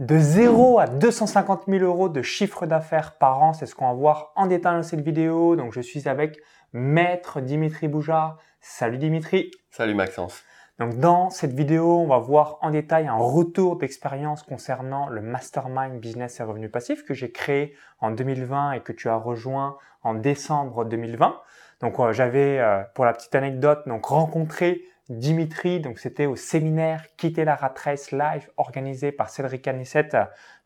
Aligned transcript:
De 0.00 0.18
0 0.18 0.78
à 0.78 0.86
250 0.86 1.64
000 1.68 1.84
euros 1.84 2.08
de 2.08 2.22
chiffre 2.22 2.64
d'affaires 2.64 3.18
par 3.18 3.42
an, 3.42 3.52
c'est 3.52 3.66
ce 3.66 3.74
qu'on 3.74 3.86
va 3.86 3.92
voir 3.92 4.32
en 4.34 4.46
détail 4.46 4.76
dans 4.76 4.82
cette 4.82 5.02
vidéo. 5.02 5.56
Donc 5.56 5.74
je 5.74 5.82
suis 5.82 6.08
avec 6.08 6.40
Maître 6.72 7.42
Dimitri 7.42 7.86
Boujard. 7.86 8.38
Salut 8.62 8.96
Dimitri. 8.96 9.50
Salut 9.70 9.92
Maxence. 9.92 10.42
Donc 10.78 10.96
dans 10.96 11.28
cette 11.28 11.52
vidéo, 11.52 11.98
on 11.98 12.06
va 12.06 12.16
voir 12.16 12.56
en 12.62 12.70
détail 12.70 13.08
un 13.08 13.18
retour 13.18 13.76
d'expérience 13.76 14.42
concernant 14.42 15.10
le 15.10 15.20
Mastermind 15.20 16.00
Business 16.00 16.40
et 16.40 16.44
Revenus 16.44 16.72
Passifs 16.72 17.04
que 17.04 17.12
j'ai 17.12 17.30
créé 17.30 17.74
en 18.00 18.10
2020 18.10 18.72
et 18.72 18.80
que 18.80 18.92
tu 18.92 19.10
as 19.10 19.16
rejoint 19.16 19.76
en 20.02 20.14
décembre 20.14 20.86
2020. 20.86 21.36
Donc 21.82 22.00
euh, 22.00 22.14
j'avais, 22.14 22.58
euh, 22.58 22.84
pour 22.94 23.04
la 23.04 23.12
petite 23.12 23.34
anecdote, 23.34 23.80
donc 23.86 24.06
rencontré 24.06 24.80
Dimitri, 25.10 25.80
donc 25.80 25.98
c'était 25.98 26.26
au 26.26 26.36
séminaire 26.36 27.04
Quitter 27.16 27.44
la 27.44 27.56
rat 27.56 27.74
race 27.84 28.12
live 28.12 28.48
organisé 28.56 29.12
par 29.12 29.28
Cédric 29.28 29.66
Anissette. 29.68 30.16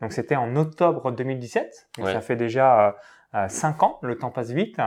Donc 0.00 0.12
c'était 0.12 0.36
en 0.36 0.54
octobre 0.54 1.10
2017. 1.10 1.88
Donc 1.98 2.08
ça 2.08 2.20
fait 2.20 2.36
déjà 2.36 2.96
euh, 3.34 3.48
5 3.48 3.82
ans, 3.82 3.98
le 4.02 4.16
temps 4.16 4.30
passe 4.30 4.50
vite. 4.50 4.78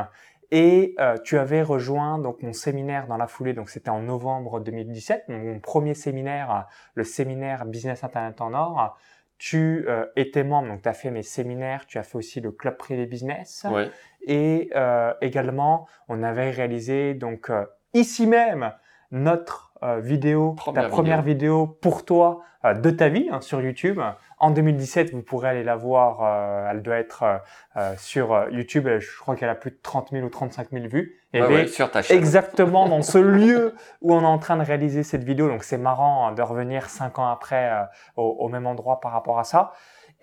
Et 0.51 0.95
euh, 0.99 1.17
tu 1.23 1.37
avais 1.37 1.61
rejoint 1.61 2.19
donc 2.19 2.41
mon 2.41 2.53
séminaire 2.53 3.07
dans 3.07 3.17
la 3.17 3.27
foulée, 3.27 3.53
donc 3.53 3.69
c'était 3.69 3.89
en 3.89 3.99
novembre 3.99 4.61
2017, 4.61 5.25
mon 5.27 5.59
premier 5.59 5.93
séminaire, 5.93 6.67
le 6.93 7.03
séminaire 7.03 7.65
Business 7.65 8.03
Internet 8.03 8.39
en 8.39 8.53
Or. 8.53 8.97
Tu 9.39 9.85
euh, 9.87 10.05
étais 10.15 10.43
membre, 10.43 10.69
donc 10.69 10.81
tu 10.81 10.89
as 10.89 10.93
fait 10.93 11.11
mes 11.11 11.21
séminaires, 11.21 11.85
tu 11.85 11.97
as 11.97 12.03
fait 12.03 12.17
aussi 12.17 12.41
le 12.41 12.51
club 12.51 12.77
privé 12.77 13.05
business. 13.05 13.67
Ouais. 13.69 13.91
Et 14.21 14.71
euh, 14.75 15.13
également, 15.21 15.87
on 16.07 16.23
avait 16.23 16.49
réalisé 16.49 17.13
donc 17.13 17.51
ici 17.93 18.25
même 18.25 18.71
notre 19.11 19.71
vidéo, 19.99 20.53
Première 20.53 20.83
ta 20.83 20.89
première 20.89 21.21
vidéo, 21.21 21.67
pour 21.67 22.03
toi 22.03 22.41
de 22.63 22.89
ta 22.89 23.09
vie 23.09 23.27
hein, 23.31 23.41
sur 23.41 23.61
YouTube. 23.61 23.99
En 24.39 24.51
2017, 24.51 25.13
vous 25.13 25.21
pourrez 25.21 25.49
aller 25.49 25.63
la 25.63 25.75
voir. 25.75 26.21
euh, 26.23 26.69
elle 26.71 26.81
doit 26.83 26.97
être 26.97 27.23
euh, 27.23 27.37
euh, 27.77 27.93
sur 27.97 28.33
euh, 28.33 28.49
YouTube. 28.51 28.87
Je 28.99 29.19
crois 29.19 29.35
qu'elle 29.35 29.49
a 29.49 29.55
plus 29.55 29.71
de 29.71 29.79
30 29.81 30.09
000 30.11 30.25
ou 30.25 30.29
35 30.29 30.69
000 30.71 30.87
vues. 30.87 31.15
Et 31.33 31.41
Ouais, 31.41 31.47
elle 31.47 31.53
est 31.53 31.55
ouais, 31.61 31.67
sur 31.67 31.89
ta 31.89 32.01
chaîne. 32.01 32.17
exactement 32.17 32.87
dans 32.89 33.01
ce 33.01 33.17
lieu 33.19 33.73
où 34.01 34.13
on 34.13 34.21
est 34.21 34.25
en 34.25 34.37
train 34.37 34.57
de 34.57 34.63
réaliser 34.63 35.03
cette 35.03 35.23
vidéo. 35.23 35.47
Donc 35.47 35.63
c'est 35.63 35.77
marrant 35.77 36.27
hein, 36.27 36.31
de 36.33 36.41
revenir 36.41 36.89
cinq 36.89 37.17
ans 37.19 37.29
après 37.29 37.71
euh, 37.71 37.83
au, 38.15 38.23
au 38.39 38.49
même 38.49 38.67
endroit 38.67 38.99
par 38.99 39.11
rapport 39.11 39.39
à 39.39 39.43
ça. 39.43 39.71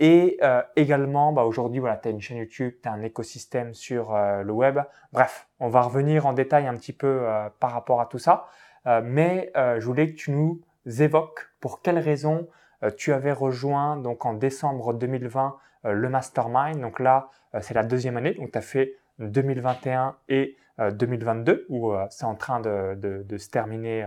Et 0.01 0.39
euh, 0.43 0.61
également, 0.77 1.33
bah, 1.33 1.45
aujourd'hui, 1.45 1.79
voilà, 1.81 1.97
tu 1.97 2.09
as 2.09 2.11
une 2.11 2.21
chaîne 2.21 2.39
YouTube, 2.39 2.75
tu 2.83 2.89
as 2.89 2.93
un 2.93 3.03
écosystème 3.03 3.75
sur 3.75 4.15
euh, 4.15 4.43
le 4.43 4.53
web. 4.53 4.79
Bref, 5.13 5.47
on 5.61 5.69
va 5.69 5.83
revenir 5.83 6.27
en 6.27 6.33
détail 6.33 6.67
un 6.67 6.75
petit 6.75 6.93
peu 6.93 7.21
euh, 7.23 7.49
par 7.61 7.71
rapport 7.73 8.01
à 8.01 8.07
tout 8.07 8.19
ça. 8.19 8.47
Euh, 8.87 9.01
mais 9.05 9.51
euh, 9.57 9.81
je 9.81 9.87
voulais 9.87 10.11
que 10.11 10.17
tu 10.17 10.31
nous 10.31 10.61
évoques 11.01 11.51
pour 11.61 11.81
quelles 11.83 11.99
raisons 11.99 12.49
euh, 12.83 12.91
tu 12.97 13.13
avais 13.13 13.33
rejoint 13.33 13.97
donc 13.97 14.27
en 14.27 14.35
décembre 14.35 14.93
2020 14.93 15.57
euh, 15.87 15.93
le 15.93 16.09
Mastermind. 16.09 16.81
Donc 16.81 17.01
là, 17.01 17.29
c'est 17.61 17.75
la 17.75 17.83
deuxième 17.85 18.17
année. 18.17 18.35
Donc 18.35 18.53
tu 18.53 18.59
as 18.59 18.63
fait 18.63 18.95
2021 19.21 20.17
et 20.29 20.57
euh, 20.81 20.91
2022 20.91 21.67
où 21.69 21.93
c'est 22.11 22.25
en 22.25 22.35
train 22.35 22.61
de, 22.61 22.95
de- 22.97 23.23
de 23.23 23.39
se 23.39 23.49
terminer 23.49 24.05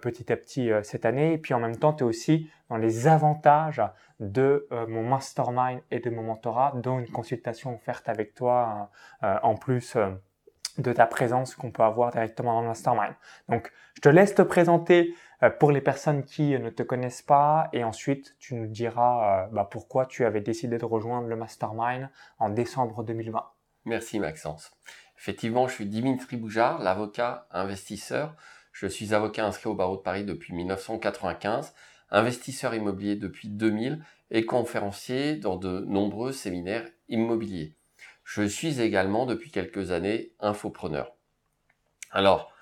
petit 0.00 0.32
à 0.32 0.36
petit 0.36 0.70
cette 0.82 1.04
année. 1.04 1.34
Et 1.34 1.38
puis 1.38 1.52
en 1.54 1.60
même 1.60 1.76
temps, 1.76 1.92
tu 1.92 2.02
es 2.02 2.06
aussi 2.06 2.50
dans 2.70 2.76
les 2.78 3.06
avantages 3.06 3.82
de 4.20 4.66
mon 4.88 5.02
mastermind 5.02 5.80
et 5.90 6.00
de 6.00 6.10
mon 6.10 6.22
mentorat, 6.22 6.72
dont 6.76 6.98
une 6.98 7.08
consultation 7.10 7.74
offerte 7.74 8.08
avec 8.08 8.34
toi 8.34 8.90
en 9.22 9.54
plus 9.54 9.96
de 10.78 10.92
ta 10.92 11.06
présence 11.06 11.54
qu'on 11.54 11.70
peut 11.70 11.82
avoir 11.82 12.12
directement 12.12 12.54
dans 12.54 12.62
le 12.62 12.68
mastermind. 12.68 13.14
Donc, 13.48 13.72
je 13.94 14.00
te 14.00 14.08
laisse 14.08 14.34
te 14.34 14.42
présenter 14.42 15.14
euh, 15.42 15.50
pour 15.50 15.72
les 15.72 15.80
personnes 15.80 16.24
qui 16.24 16.54
euh, 16.54 16.58
ne 16.58 16.70
te 16.70 16.82
connaissent 16.82 17.22
pas 17.22 17.68
et 17.72 17.84
ensuite 17.84 18.36
tu 18.38 18.54
nous 18.54 18.66
diras 18.66 19.44
euh, 19.44 19.48
bah, 19.52 19.68
pourquoi 19.70 20.06
tu 20.06 20.24
avais 20.24 20.40
décidé 20.40 20.78
de 20.78 20.84
rejoindre 20.84 21.28
le 21.28 21.36
mastermind 21.36 22.08
en 22.38 22.50
décembre 22.50 23.04
2020. 23.04 23.44
Merci 23.84 24.20
Maxence. 24.20 24.72
Effectivement, 25.18 25.66
je 25.66 25.74
suis 25.74 25.86
Dimitri 25.86 26.36
Boujard, 26.36 26.78
l'avocat 26.80 27.46
investisseur. 27.50 28.36
Je 28.72 28.86
suis 28.86 29.14
avocat 29.14 29.46
inscrit 29.46 29.68
au 29.68 29.74
barreau 29.74 29.96
de 29.96 30.02
Paris 30.02 30.24
depuis 30.24 30.54
1995, 30.54 31.74
investisseur 32.10 32.74
immobilier 32.74 33.16
depuis 33.16 33.48
2000 33.48 34.04
et 34.30 34.44
conférencier 34.44 35.36
dans 35.36 35.56
de 35.56 35.80
nombreux 35.80 36.32
séminaires 36.32 36.86
immobiliers. 37.08 37.77
Je 38.30 38.42
suis 38.42 38.82
également 38.82 39.24
depuis 39.24 39.50
quelques 39.50 39.90
années 39.90 40.32
infopreneur. 40.38 41.12
Alors, 42.10 42.52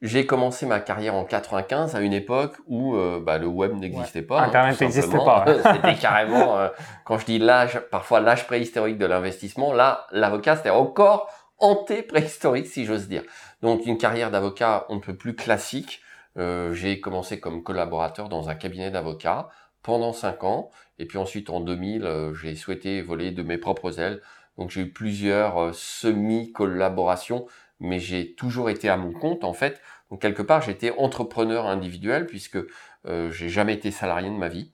j'ai 0.00 0.24
commencé 0.24 0.64
ma 0.64 0.80
carrière 0.80 1.14
en 1.14 1.26
95 1.26 1.94
à 1.94 2.00
une 2.00 2.14
époque 2.14 2.56
où 2.66 2.96
euh, 2.96 3.20
bah, 3.20 3.36
le 3.36 3.46
web 3.46 3.74
n'existait 3.74 4.22
pas. 4.22 4.40
hein, 4.40 4.48
Internet 4.48 4.80
n'existait 4.80 5.18
pas, 5.18 5.44
ouais. 5.46 5.60
C'était 5.74 5.96
carrément, 5.96 6.56
euh, 6.56 6.70
quand 7.04 7.18
je 7.18 7.26
dis 7.26 7.38
l'âge, 7.38 7.80
parfois 7.90 8.20
l'âge 8.20 8.46
préhistorique 8.46 8.96
de 8.96 9.04
l'investissement, 9.04 9.74
là, 9.74 10.06
l'avocat, 10.10 10.56
c'était 10.56 10.70
encore 10.70 11.30
anté-préhistorique, 11.58 12.66
si 12.66 12.86
j'ose 12.86 13.06
dire. 13.06 13.24
Donc, 13.60 13.84
une 13.84 13.98
carrière 13.98 14.30
d'avocat, 14.30 14.86
on 14.88 14.94
ne 14.96 15.00
peut 15.00 15.16
plus 15.16 15.36
classique. 15.36 16.00
Euh, 16.38 16.72
j'ai 16.72 16.98
commencé 17.00 17.40
comme 17.40 17.62
collaborateur 17.62 18.30
dans 18.30 18.48
un 18.48 18.54
cabinet 18.54 18.90
d'avocats 18.90 19.50
pendant 19.82 20.14
cinq 20.14 20.44
ans. 20.44 20.70
Et 20.98 21.04
puis 21.04 21.18
ensuite, 21.18 21.50
en 21.50 21.60
2000, 21.60 22.04
euh, 22.06 22.32
j'ai 22.32 22.54
souhaité 22.56 23.02
voler 23.02 23.32
de 23.32 23.42
mes 23.42 23.58
propres 23.58 24.00
ailes. 24.00 24.22
Donc, 24.58 24.70
j'ai 24.70 24.82
eu 24.82 24.90
plusieurs 24.90 25.58
euh, 25.58 25.72
semi-collaborations, 25.72 27.46
mais 27.80 27.98
j'ai 27.98 28.34
toujours 28.34 28.70
été 28.70 28.88
à 28.88 28.96
mon 28.96 29.12
compte, 29.12 29.44
en 29.44 29.52
fait. 29.52 29.80
Donc, 30.10 30.22
quelque 30.22 30.42
part, 30.42 30.62
j'étais 30.62 30.90
entrepreneur 30.92 31.66
individuel 31.66 32.26
puisque 32.26 32.58
euh, 33.06 33.30
j'ai 33.30 33.48
jamais 33.48 33.74
été 33.74 33.90
salarié 33.90 34.28
de 34.30 34.36
ma 34.36 34.48
vie. 34.48 34.70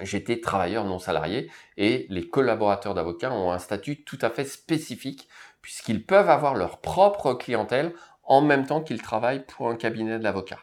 J'étais 0.00 0.40
travailleur 0.40 0.84
non 0.84 0.98
salarié 0.98 1.50
et 1.78 2.06
les 2.10 2.28
collaborateurs 2.28 2.92
d'avocats 2.92 3.32
ont 3.32 3.50
un 3.50 3.58
statut 3.58 4.04
tout 4.04 4.18
à 4.20 4.28
fait 4.28 4.44
spécifique 4.44 5.26
puisqu'ils 5.62 6.04
peuvent 6.04 6.28
avoir 6.28 6.54
leur 6.54 6.78
propre 6.80 7.32
clientèle 7.32 7.94
en 8.22 8.42
même 8.42 8.66
temps 8.66 8.82
qu'ils 8.82 9.00
travaillent 9.00 9.46
pour 9.46 9.70
un 9.70 9.76
cabinet 9.76 10.18
d'avocats 10.18 10.60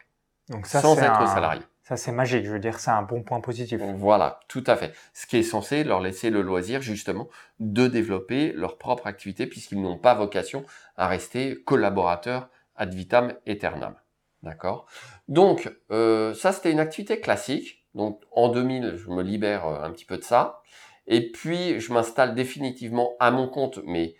Donc 0.49 0.67
ça, 0.67 0.81
sans 0.81 0.95
être 0.99 1.21
un- 1.21 1.25
salarié. 1.33 1.61
Ça, 1.83 1.97
c'est 1.97 2.13
magique. 2.13 2.45
Je 2.45 2.51
veux 2.51 2.59
dire, 2.59 2.79
c'est 2.79 2.91
un 2.91 3.01
bon 3.01 3.23
point 3.23 3.41
positif. 3.41 3.81
Voilà, 3.97 4.39
tout 4.47 4.63
à 4.67 4.77
fait. 4.77 4.93
Ce 5.13 5.25
qui 5.27 5.37
est 5.37 5.43
censé 5.43 5.83
leur 5.83 5.99
laisser 5.99 6.29
le 6.29 6.41
loisir 6.41 6.81
justement 6.81 7.27
de 7.59 7.87
développer 7.87 8.53
leur 8.53 8.77
propre 8.77 9.05
activité 9.05 9.47
puisqu'ils 9.47 9.81
n'ont 9.81 9.97
pas 9.97 10.13
vocation 10.13 10.65
à 10.95 11.07
rester 11.07 11.61
collaborateurs 11.63 12.49
ad 12.77 12.93
vitam 12.93 13.33
aeternam. 13.45 13.95
D'accord? 14.43 14.87
Donc, 15.27 15.71
euh, 15.91 16.33
ça 16.33 16.53
c'était 16.53 16.71
une 16.71 16.79
activité 16.79 17.19
classique. 17.19 17.85
Donc 17.95 18.21
en 18.31 18.47
2000, 18.47 18.95
je 18.95 19.09
me 19.09 19.21
libère 19.21 19.67
euh, 19.67 19.83
un 19.83 19.91
petit 19.91 20.05
peu 20.05 20.17
de 20.17 20.23
ça. 20.23 20.61
Et 21.05 21.31
puis, 21.31 21.81
je 21.81 21.91
m'installe 21.91 22.33
définitivement 22.33 23.13
à 23.19 23.29
mon 23.29 23.49
compte, 23.49 23.79
mais 23.85 24.15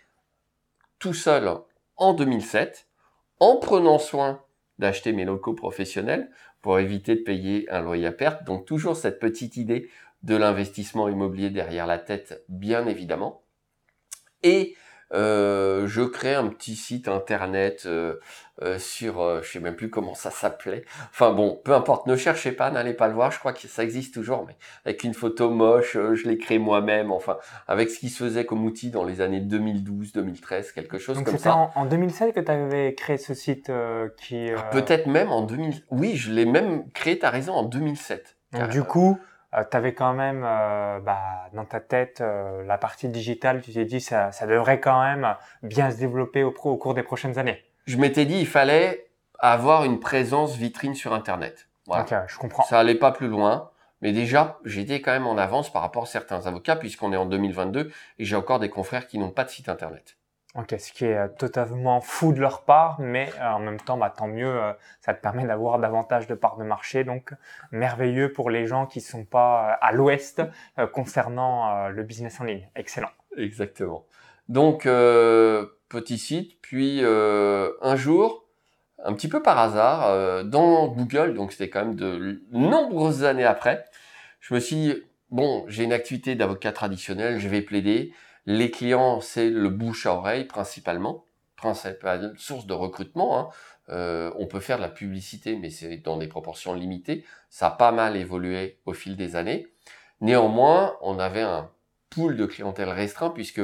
tout 0.98 1.14
seul 1.14 1.50
en 1.96 2.12
2007, 2.12 2.88
en 3.40 3.56
prenant 3.56 3.98
soin 3.98 4.42
d'acheter 4.78 5.12
mes 5.12 5.24
locaux 5.24 5.54
professionnels 5.54 6.30
pour 6.64 6.78
éviter 6.78 7.14
de 7.14 7.20
payer 7.20 7.70
un 7.70 7.82
loyer 7.82 8.06
à 8.06 8.12
perte. 8.12 8.44
Donc 8.44 8.64
toujours 8.64 8.96
cette 8.96 9.18
petite 9.18 9.58
idée 9.58 9.90
de 10.22 10.34
l'investissement 10.34 11.10
immobilier 11.10 11.50
derrière 11.50 11.86
la 11.86 11.98
tête, 11.98 12.42
bien 12.48 12.86
évidemment. 12.86 13.42
Et 14.42 14.74
euh, 15.12 15.86
je 15.86 16.02
crée 16.02 16.34
un 16.34 16.48
petit 16.48 16.76
site 16.76 17.08
internet 17.08 17.82
euh, 17.86 18.14
euh, 18.62 18.78
sur, 18.78 19.20
euh, 19.20 19.40
je 19.42 19.50
sais 19.52 19.60
même 19.60 19.76
plus 19.76 19.90
comment 19.90 20.14
ça 20.14 20.30
s'appelait. 20.30 20.84
Enfin 21.10 21.32
bon, 21.32 21.60
peu 21.64 21.72
importe, 21.74 22.06
ne 22.06 22.16
cherchez 22.16 22.52
pas, 22.52 22.70
n'allez 22.70 22.94
pas 22.94 23.08
le 23.08 23.14
voir. 23.14 23.30
Je 23.30 23.38
crois 23.38 23.52
que 23.52 23.66
ça 23.68 23.82
existe 23.84 24.14
toujours, 24.14 24.44
mais 24.46 24.56
avec 24.84 25.04
une 25.04 25.14
photo 25.14 25.50
moche, 25.50 25.96
euh, 25.96 26.14
je 26.14 26.28
l'ai 26.28 26.38
créé 26.38 26.58
moi-même. 26.58 27.12
Enfin, 27.12 27.36
avec 27.68 27.90
ce 27.90 27.98
qui 27.98 28.08
se 28.08 28.22
faisait 28.24 28.44
comme 28.46 28.64
outil 28.64 28.90
dans 28.90 29.04
les 29.04 29.20
années 29.20 29.40
2012, 29.40 30.12
2013, 30.12 30.72
quelque 30.72 30.98
chose 30.98 31.16
Donc 31.16 31.26
comme 31.26 31.38
ça. 31.38 31.54
en, 31.54 31.70
en 31.74 31.84
2007 31.86 32.34
que 32.34 32.40
tu 32.40 32.50
avais 32.50 32.94
créé 32.94 33.18
ce 33.18 33.34
site 33.34 33.70
euh, 33.70 34.08
qui... 34.16 34.50
euh, 34.50 34.56
Peut-être 34.72 35.06
même 35.06 35.30
en 35.30 35.42
2000. 35.42 35.82
Oui, 35.90 36.16
je 36.16 36.32
l'ai 36.32 36.44
même 36.46 36.90
créé, 36.92 37.18
t'as 37.18 37.30
raison, 37.30 37.52
en 37.54 37.64
2007. 37.64 38.36
Donc 38.52 38.68
du 38.68 38.82
coup, 38.84 39.18
tu 39.62 39.76
avais 39.76 39.94
quand 39.94 40.12
même 40.14 40.42
euh, 40.44 40.98
bah, 41.00 41.48
dans 41.52 41.64
ta 41.64 41.78
tête 41.80 42.20
euh, 42.20 42.64
la 42.64 42.78
partie 42.78 43.08
digitale, 43.08 43.60
tu 43.62 43.72
t'es 43.72 43.84
dit 43.84 44.00
ça, 44.00 44.32
ça 44.32 44.46
devrait 44.46 44.80
quand 44.80 45.00
même 45.02 45.36
bien 45.62 45.90
se 45.90 45.98
développer 45.98 46.42
au, 46.42 46.50
pro- 46.50 46.72
au 46.72 46.76
cours 46.76 46.94
des 46.94 47.02
prochaines 47.04 47.38
années. 47.38 47.62
je 47.86 47.96
m'étais 47.96 48.24
dit 48.24 48.38
il 48.40 48.46
fallait 48.48 49.06
avoir 49.38 49.84
une 49.84 50.00
présence 50.00 50.56
vitrine 50.56 50.94
sur 50.94 51.12
Internet. 51.12 51.68
Voilà. 51.86 52.02
Ok, 52.04 52.14
je 52.28 52.38
comprends. 52.38 52.62
Ça 52.64 52.78
allait 52.80 52.94
pas 52.94 53.12
plus 53.12 53.28
loin, 53.28 53.70
mais 54.00 54.12
déjà 54.12 54.58
j'étais 54.64 55.00
quand 55.02 55.12
même 55.12 55.26
en 55.26 55.36
avance 55.36 55.70
par 55.72 55.82
rapport 55.82 56.04
à 56.04 56.06
certains 56.06 56.46
avocats 56.46 56.76
puisqu'on 56.76 57.12
est 57.12 57.16
en 57.16 57.26
2022 57.26 57.92
et 58.18 58.24
j'ai 58.24 58.36
encore 58.36 58.58
des 58.58 58.70
confrères 58.70 59.06
qui 59.06 59.18
n'ont 59.18 59.30
pas 59.30 59.44
de 59.44 59.50
site 59.50 59.68
Internet. 59.68 60.16
Ok, 60.56 60.72
ce 60.78 60.92
qui 60.92 61.04
est 61.04 61.16
euh, 61.16 61.26
totalement 61.26 62.00
fou 62.00 62.32
de 62.32 62.40
leur 62.40 62.62
part, 62.62 63.00
mais 63.00 63.28
euh, 63.40 63.50
en 63.50 63.58
même 63.58 63.80
temps, 63.80 63.96
bah, 63.96 64.12
tant 64.16 64.28
mieux, 64.28 64.46
euh, 64.46 64.72
ça 65.00 65.12
te 65.12 65.20
permet 65.20 65.44
d'avoir 65.44 65.80
davantage 65.80 66.28
de 66.28 66.34
parts 66.34 66.56
de 66.56 66.62
marché, 66.62 67.02
donc 67.02 67.32
merveilleux 67.72 68.32
pour 68.32 68.50
les 68.50 68.66
gens 68.66 68.86
qui 68.86 69.00
sont 69.00 69.24
pas 69.24 69.72
à 69.80 69.90
l'ouest 69.90 70.42
concernant 70.92 71.88
le 71.88 72.02
business 72.04 72.40
en 72.40 72.44
ligne. 72.44 72.68
Excellent. 72.76 73.10
Exactement. 73.36 74.04
Donc 74.48 74.84
petit 74.84 76.18
site, 76.18 76.60
puis 76.60 77.00
euh, 77.02 77.72
un 77.82 77.96
jour, 77.96 78.46
un 79.02 79.12
petit 79.12 79.28
peu 79.28 79.42
par 79.42 79.58
hasard, 79.58 80.44
dans 80.44 80.86
Google, 80.88 81.34
donc 81.34 81.52
c'était 81.52 81.68
quand 81.68 81.84
même 81.84 81.96
de 81.96 82.42
nombreuses 82.52 83.24
années 83.24 83.44
après, 83.44 83.84
je 84.40 84.54
me 84.54 84.60
suis 84.60 85.02
bon, 85.30 85.64
j'ai 85.66 85.82
une 85.82 85.92
activité 85.92 86.36
d'avocat 86.36 86.72
traditionnel, 86.72 87.38
je 87.40 87.48
vais 87.48 87.62
plaider. 87.62 88.12
Les 88.46 88.70
clients, 88.70 89.20
c'est 89.20 89.50
le 89.50 89.68
bouche 89.70 90.06
à 90.06 90.14
oreille 90.14 90.44
principalement, 90.44 91.24
principale 91.56 92.34
source 92.36 92.66
de 92.66 92.74
recrutement. 92.74 93.38
Hein. 93.38 93.48
Euh, 93.90 94.30
on 94.38 94.46
peut 94.46 94.60
faire 94.60 94.76
de 94.76 94.82
la 94.82 94.88
publicité, 94.88 95.56
mais 95.56 95.70
c'est 95.70 95.96
dans 95.98 96.16
des 96.16 96.28
proportions 96.28 96.74
limitées. 96.74 97.24
Ça 97.48 97.68
a 97.68 97.70
pas 97.70 97.92
mal 97.92 98.16
évolué 98.16 98.78
au 98.86 98.92
fil 98.92 99.16
des 99.16 99.36
années. 99.36 99.68
Néanmoins, 100.20 100.96
on 101.00 101.18
avait 101.18 101.42
un 101.42 101.70
pool 102.10 102.36
de 102.36 102.46
clientèle 102.46 102.88
restreint 102.88 103.30
puisque 103.30 103.62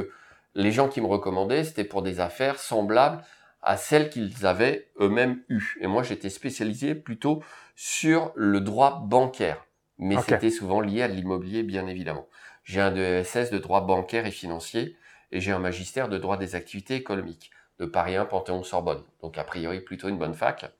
les 0.55 0.71
gens 0.71 0.89
qui 0.89 1.01
me 1.01 1.07
recommandaient, 1.07 1.63
c'était 1.63 1.83
pour 1.83 2.01
des 2.01 2.19
affaires 2.19 2.59
semblables 2.59 3.23
à 3.61 3.77
celles 3.77 4.09
qu'ils 4.09 4.45
avaient 4.45 4.89
eux-mêmes 4.99 5.41
eues. 5.49 5.77
Et 5.81 5.87
moi, 5.87 6.03
j'étais 6.03 6.29
spécialisé 6.29 6.95
plutôt 6.95 7.43
sur 7.75 8.31
le 8.35 8.59
droit 8.59 9.01
bancaire. 9.05 9.65
Mais 9.97 10.17
c'était 10.21 10.49
souvent 10.49 10.81
lié 10.81 11.03
à 11.03 11.07
l'immobilier, 11.07 11.61
bien 11.61 11.85
évidemment. 11.85 12.27
J'ai 12.63 12.81
un 12.81 12.91
DSS 12.91 13.49
de 13.51 13.57
droit 13.57 13.81
bancaire 13.81 14.25
et 14.25 14.31
financier 14.31 14.95
et 15.31 15.39
j'ai 15.39 15.51
un 15.51 15.59
magistère 15.59 16.09
de 16.09 16.17
droit 16.17 16.37
des 16.37 16.55
activités 16.55 16.95
économiques 16.95 17.51
de 17.79 17.85
Paris 17.85 18.15
1 18.15 18.25
Panthéon-Sorbonne. 18.25 19.03
Donc, 19.21 19.37
a 19.37 19.43
priori, 19.43 19.81
plutôt 19.81 20.09
une 20.09 20.17
bonne 20.17 20.33
fac. 20.33 20.71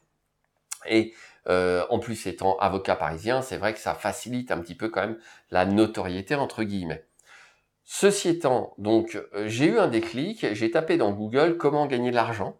Et 0.86 1.14
euh, 1.48 1.86
en 1.90 2.00
plus, 2.00 2.28
étant 2.28 2.58
avocat 2.58 2.96
parisien, 2.96 3.42
c'est 3.42 3.58
vrai 3.58 3.74
que 3.74 3.80
ça 3.80 3.96
facilite 3.96 4.52
un 4.52 4.60
petit 4.60 4.76
peu 4.76 4.90
quand 4.90 5.02
même 5.02 5.20
la 5.50 5.66
notoriété, 5.66 6.36
entre 6.36 6.64
guillemets. 6.64 7.06
Ceci 7.84 8.30
étant, 8.30 8.74
donc, 8.78 9.16
euh, 9.34 9.48
j'ai 9.48 9.66
eu 9.66 9.80
un 9.80 9.88
déclic, 9.88 10.54
j'ai 10.54 10.72
tapé 10.72 10.98
dans 10.98 11.12
Google 11.12 11.58
comment 11.58 11.88
gagner 11.88 12.12
de 12.12 12.16
l'argent 12.16 12.58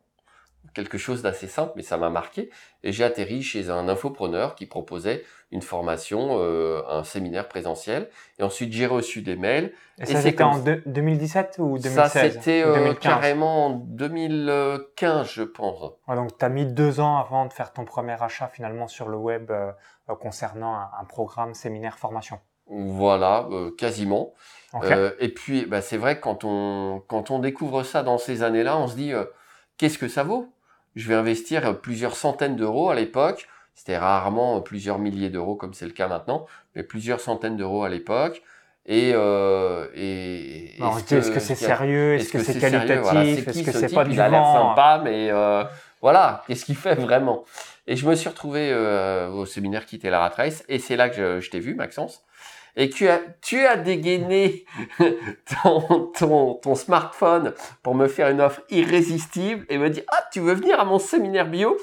quelque 0.74 0.98
chose 0.98 1.22
d'assez 1.22 1.48
simple, 1.48 1.74
mais 1.76 1.84
ça 1.84 1.98
m'a 1.98 2.10
marqué. 2.10 2.50
Et 2.84 2.92
j'ai 2.92 3.04
atterri 3.04 3.42
chez 3.42 3.70
un 3.70 3.88
infopreneur 3.88 4.56
qui 4.56 4.66
proposait 4.66 5.24
une 5.52 5.62
formation, 5.62 6.38
euh, 6.40 6.82
un 6.88 7.04
séminaire 7.04 7.48
présentiel. 7.48 8.10
Et 8.40 8.44
ensuite, 8.44 8.72
j'ai 8.72 8.86
reçu 8.86 9.22
des 9.22 9.36
mails. 9.36 9.74
Et, 10.00 10.06
ça, 10.06 10.22
c'était 10.22 10.44
en 10.44 10.58
2017 10.58 11.58
ou 11.60 11.78
2016 11.78 11.94
Ça, 11.94 12.08
c'était 12.08 12.64
euh, 12.66 12.94
carrément 12.94 13.68
en 13.68 13.70
2015, 13.72 15.30
je 15.30 15.44
pense. 15.44 15.94
donc, 16.08 16.38
tu 16.38 16.46
as 16.46 16.50
mis 16.50 16.66
deux 16.66 17.00
ans 17.00 17.18
avant 17.18 17.46
de 17.46 17.54
faire 17.54 17.74
ton 17.74 17.86
premier 17.86 18.22
achat 18.22 18.48
finalement 18.48 18.88
sur 18.88 19.10
le 19.10 19.18
web 19.18 19.52
euh, 19.52 19.72
concernant 20.20 20.76
un, 20.76 21.04
programme 21.06 21.54
séminaire 21.54 21.98
formation. 21.98 22.40
Voilà, 22.68 23.48
quasiment. 23.78 24.34
et 25.20 25.30
puis, 25.30 25.66
bah, 25.66 25.82
c'est 25.82 25.98
vrai 25.98 26.16
que 26.16 26.22
quand 26.22 26.46
on, 26.46 27.04
quand 27.08 27.30
on 27.30 27.40
découvre 27.40 27.84
ça 27.84 28.02
dans 28.04 28.18
ces 28.18 28.44
années-là, 28.44 28.78
on 28.78 28.88
se 28.88 28.96
dit, 28.96 29.12
qu'est-ce 29.78 29.98
que 29.98 30.08
ça 30.08 30.24
vaut? 30.24 30.48
Je 30.96 31.08
vais 31.08 31.16
investir 31.16 31.80
plusieurs 31.80 32.16
centaines 32.16 32.56
d'euros 32.56 32.90
à 32.90 32.96
l'époque. 32.96 33.48
C'était 33.76 33.98
rarement 33.98 34.62
plusieurs 34.62 35.00
milliers 35.00 35.30
d'euros 35.30 35.56
comme 35.56 35.74
c'est 35.74 35.86
le 35.86 35.92
cas 35.92 36.08
maintenant, 36.08 36.46
mais 36.76 36.84
plusieurs 36.84 37.20
centaines 37.20 37.58
d'euros 37.58 37.84
à 37.84 37.90
l'époque. 37.90 38.44
Et, 38.86 39.12
euh, 39.14 39.88
et 39.96 40.76
est-ce 40.76 41.32
que 41.32 41.40
c'est 41.40 41.56
sérieux? 41.56 42.16
Est-ce 42.16 42.32
que, 42.32 42.40
c'est 42.40 42.60
qualitatif? 42.60 43.48
Est-ce 43.48 43.64
que 43.64 43.72
c'est 43.72 43.94
pas 43.94 44.04
du 44.04 44.14
Il 44.14 44.22
a 44.22 44.28
l'air 44.28 44.44
sympa, 44.44 45.02
mais 45.04 45.30
euh, 45.32 45.64
voilà, 46.02 46.44
qu'est-ce 46.48 46.66
qu'il 46.66 46.76
fait 46.76 46.96
vraiment? 46.96 47.44
Et 47.88 47.96
je 47.96 48.08
me 48.08 48.16
suis 48.16 48.30
retrouvé 48.30 48.72
euh, 48.72 49.30
au 49.30 49.46
séminaire 49.46 49.86
Quitter 49.86 50.10
la 50.10 50.20
Rat 50.20 50.34
Race, 50.36 50.64
et 50.68 50.80
c'est 50.80 50.96
là 50.96 51.10
que 51.10 51.16
je, 51.16 51.40
je 51.42 51.50
t'ai 51.52 51.60
vu, 51.60 51.76
Maxence 51.76 52.24
et 52.76 52.90
tu 52.90 53.08
as, 53.08 53.78
dégainé 53.78 54.66
ton, 55.64 56.76
smartphone 56.76 57.54
pour 57.84 57.96
me 57.96 58.08
faire 58.08 58.30
une 58.30 58.42
offre 58.42 58.62
irrésistible 58.70 59.66
et 59.70 59.78
me 59.78 59.90
dire 59.90 60.04
ah 60.10 60.24
tu 60.32 60.40
veux 60.40 60.54
venir 60.54 60.80
à 60.80 60.86
mon 60.86 61.00
séminaire 61.00 61.50
bio? 61.50 61.78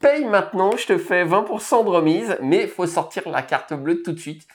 Paye 0.00 0.24
maintenant 0.24 0.76
je 0.76 0.86
te 0.86 0.98
fais 0.98 1.24
20% 1.24 1.84
de 1.84 1.90
remise 1.90 2.38
mais 2.42 2.62
il 2.62 2.68
faut 2.68 2.86
sortir 2.86 3.28
la 3.28 3.42
carte 3.42 3.74
bleue 3.74 4.02
tout 4.02 4.12
de 4.12 4.20
suite. 4.20 4.46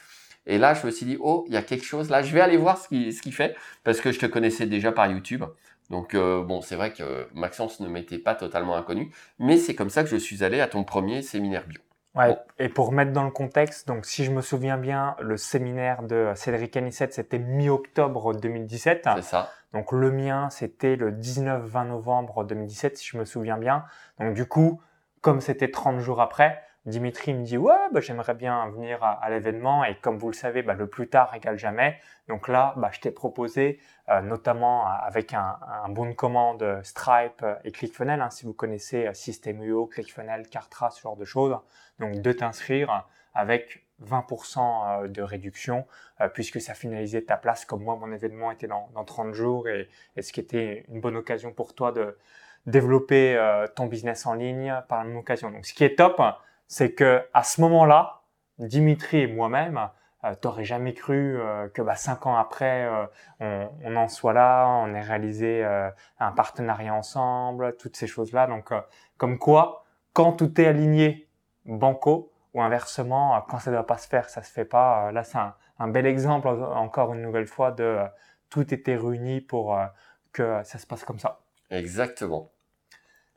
Et 0.46 0.58
là 0.58 0.74
je 0.74 0.86
me 0.86 0.90
suis 0.90 1.06
dit 1.06 1.18
oh 1.20 1.44
il 1.48 1.54
y 1.54 1.56
a 1.56 1.62
quelque 1.62 1.84
chose. 1.84 2.10
Là 2.10 2.22
je 2.22 2.32
vais 2.32 2.40
aller 2.40 2.56
voir 2.56 2.78
ce 2.78 2.88
qu'il 2.88 3.12
ce 3.12 3.28
fait 3.30 3.56
parce 3.82 4.00
que 4.00 4.12
je 4.12 4.18
te 4.18 4.26
connaissais 4.26 4.66
déjà 4.66 4.92
par 4.92 5.06
YouTube. 5.06 5.44
Donc 5.90 6.14
euh, 6.14 6.42
bon 6.42 6.62
c'est 6.62 6.76
vrai 6.76 6.92
que 6.94 7.28
Maxence 7.34 7.80
ne 7.80 7.88
m'était 7.88 8.18
pas 8.18 8.34
totalement 8.34 8.76
inconnu 8.76 9.10
mais 9.38 9.58
c'est 9.58 9.74
comme 9.74 9.90
ça 9.90 10.02
que 10.02 10.08
je 10.08 10.16
suis 10.16 10.42
allé 10.42 10.60
à 10.60 10.66
ton 10.66 10.82
premier 10.82 11.20
séminaire 11.20 11.66
bio 11.66 11.83
Ouais, 12.14 12.36
et 12.60 12.68
pour 12.68 12.92
mettre 12.92 13.12
dans 13.12 13.24
le 13.24 13.30
contexte, 13.30 13.88
donc 13.88 14.06
si 14.06 14.24
je 14.24 14.30
me 14.30 14.40
souviens 14.40 14.76
bien, 14.76 15.16
le 15.20 15.36
séminaire 15.36 16.02
de 16.04 16.32
Cédric 16.36 16.76
Anissette, 16.76 17.12
c'était 17.12 17.40
mi-octobre 17.40 18.34
2017. 18.34 19.08
C'est 19.16 19.22
ça. 19.22 19.50
Donc 19.72 19.90
le 19.90 20.12
mien, 20.12 20.48
c'était 20.50 20.94
le 20.94 21.10
19-20 21.10 21.88
novembre 21.88 22.44
2017, 22.44 22.96
si 22.96 23.08
je 23.08 23.18
me 23.18 23.24
souviens 23.24 23.58
bien. 23.58 23.84
Donc 24.20 24.34
du 24.34 24.46
coup, 24.46 24.80
comme 25.20 25.40
c'était 25.40 25.70
30 25.70 25.98
jours 25.98 26.20
après, 26.20 26.62
Dimitri 26.86 27.32
me 27.32 27.44
dit 27.44 27.56
ouais 27.56 27.88
bah, 27.92 28.00
j'aimerais 28.00 28.34
bien 28.34 28.68
venir 28.68 29.02
à, 29.02 29.30
l'événement 29.30 29.84
et 29.84 29.96
comme 29.96 30.18
vous 30.18 30.28
le 30.28 30.34
savez 30.34 30.62
bah, 30.62 30.74
le 30.74 30.86
plus 30.86 31.08
tard 31.08 31.34
égale 31.34 31.58
jamais. 31.58 31.98
Donc 32.28 32.46
là 32.46 32.74
bah, 32.76 32.90
je 32.92 33.00
t'ai 33.00 33.10
proposé 33.10 33.80
euh, 34.10 34.20
notamment 34.20 34.86
avec 34.86 35.32
un, 35.32 35.56
bon 35.88 36.06
de 36.06 36.12
commande 36.12 36.80
Stripe 36.82 37.44
et 37.64 37.72
ClickFunnels 37.72 38.20
hein, 38.20 38.28
si 38.28 38.44
vous 38.44 38.52
connaissez 38.52 39.06
euh, 39.06 39.14
System.io, 39.14 39.86
ClickFunnels, 39.86 40.46
Cartra 40.48 40.90
ce 40.90 41.00
genre 41.00 41.16
de 41.16 41.24
choses. 41.24 41.56
Donc 42.00 42.20
de 42.20 42.32
t'inscrire 42.32 43.06
avec 43.32 43.86
20% 44.02 45.04
euh, 45.04 45.08
de 45.08 45.22
réduction 45.22 45.86
puisque 46.34 46.60
ça 46.60 46.74
finalisait 46.74 47.22
ta 47.22 47.38
place 47.38 47.64
comme 47.64 47.82
moi 47.82 47.96
mon 47.96 48.12
événement 48.12 48.50
était 48.52 48.68
dans, 48.68 48.90
dans 48.94 49.04
30 49.04 49.32
jours 49.32 49.68
et, 49.68 49.88
et, 50.16 50.22
ce 50.22 50.32
qui 50.34 50.40
était 50.40 50.84
une 50.88 51.00
bonne 51.00 51.16
occasion 51.16 51.50
pour 51.50 51.74
toi 51.74 51.92
de 51.92 52.16
développer 52.66 53.36
ton 53.74 53.86
business 53.86 54.24
en 54.26 54.34
ligne 54.34 54.74
par 54.88 54.98
la 54.98 55.04
même 55.04 55.16
occasion. 55.16 55.50
Donc 55.50 55.66
ce 55.66 55.74
qui 55.74 55.82
est 55.82 55.96
top 55.96 56.20
c'est 56.74 56.92
que 56.92 57.22
à 57.32 57.44
ce 57.44 57.60
moment-là, 57.60 58.22
Dimitri 58.58 59.18
et 59.18 59.26
moi-même, 59.28 59.90
euh, 60.24 60.34
t'aurais 60.34 60.64
jamais 60.64 60.92
cru 60.92 61.38
euh, 61.38 61.68
que 61.68 61.82
bah, 61.82 61.94
cinq 61.94 62.26
ans 62.26 62.34
après, 62.34 62.90
euh, 63.40 63.66
on, 63.84 63.94
en 63.94 64.08
soit 64.08 64.32
là, 64.32 64.66
on 64.66 64.92
ait 64.92 65.00
réalisé 65.00 65.64
un 66.18 66.32
partenariat 66.32 66.92
ensemble, 66.92 67.76
toutes 67.76 67.96
ces 67.96 68.08
choses-là. 68.08 68.48
Donc, 68.48 68.72
comme 69.18 69.38
quoi, 69.38 69.84
quand 70.14 70.32
tout 70.32 70.60
est 70.60 70.66
aligné, 70.66 71.28
banco, 71.64 72.32
ou 72.54 72.60
inversement, 72.60 73.40
quand 73.48 73.60
ça 73.60 73.70
ne 73.70 73.76
doit 73.76 73.86
pas 73.86 73.98
se 73.98 74.08
faire, 74.08 74.28
ça 74.28 74.42
se 74.42 74.50
fait 74.50 74.64
pas. 74.64 75.12
là, 75.12 75.22
c'est 75.22 75.38
un, 75.38 75.54
un, 75.78 75.86
bel 75.86 76.06
exemple, 76.06 76.48
encore 76.48 77.14
une 77.14 77.22
nouvelle 77.22 77.46
fois, 77.46 77.70
de 77.70 78.00
tout 78.50 78.74
était 78.74 78.96
réuni 78.96 79.40
pour 79.40 79.78
que 80.32 80.60
ça 80.64 80.78
se 80.78 80.88
passe 80.88 81.04
comme 81.04 81.20
ça. 81.20 81.38
Exactement. 81.70 82.50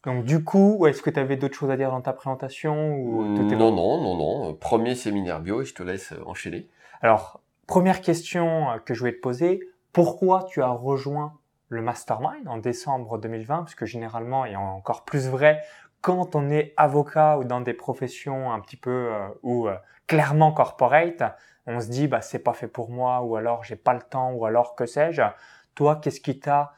Donc 0.04 0.26
du 0.26 0.44
coup, 0.44 0.86
est-ce 0.88 1.02
que 1.02 1.10
tu 1.10 1.20
avais 1.20 1.38
d'autres 1.38 1.56
choses 1.56 1.72
à 1.72 1.78
dire 1.78 1.92
dans 1.92 2.02
ta 2.02 2.14
présentation 2.14 2.96
ou 2.96 3.24
Non, 3.24 3.72
non, 3.72 4.02
non, 4.02 4.16
non. 4.16 4.54
Premier 4.54 4.96
séminaire 4.96 5.40
bio 5.40 5.62
et 5.62 5.66
je 5.66 5.74
te 5.74 5.84
laisse 5.84 6.12
euh, 6.14 6.24
enchaîner. 6.26 6.68
Alors, 7.02 7.42
première 7.66 8.02
question 8.02 8.70
euh, 8.70 8.78
que 8.78 8.94
je 8.94 9.00
voulais 9.00 9.14
te 9.14 9.22
poser, 9.22 9.60
pourquoi 9.94 10.44
tu 10.44 10.62
as 10.62 10.70
rejoint 10.70 11.34
le 11.70 11.82
mastermind 11.82 12.48
en 12.48 12.58
décembre 12.58 13.18
2020 13.18 13.58
Parce 13.58 13.76
que 13.76 13.86
généralement, 13.86 14.46
et 14.46 14.56
encore 14.56 15.04
plus 15.04 15.28
vrai, 15.28 15.62
quand 16.02 16.36
on 16.36 16.50
est 16.50 16.74
avocat 16.78 17.38
ou 17.40 17.44
dans 17.44 17.60
des 17.60 17.74
professions 17.74 18.54
un 18.54 18.60
petit 18.62 18.78
peu 18.78 19.10
euh, 19.12 19.28
ou 19.44 19.68
clairement 20.06 20.52
corporate, 20.52 21.24
on 21.66 21.82
se 21.82 21.88
dit 21.90 22.08
bah 22.08 22.22
c'est 22.22 22.40
pas 22.40 22.54
fait 22.54 22.68
pour 22.68 22.90
moi 22.90 23.22
ou 23.24 23.36
alors 23.36 23.66
j'ai 23.66 23.76
pas 23.76 23.94
le 23.94 24.02
temps 24.02 24.32
ou 24.32 24.46
alors 24.46 24.76
que 24.76 24.86
sais-je. 24.86 25.24
Toi, 25.76 25.98
qu'est-ce 25.98 26.22
qui 26.22 26.40
t'a 26.40 26.72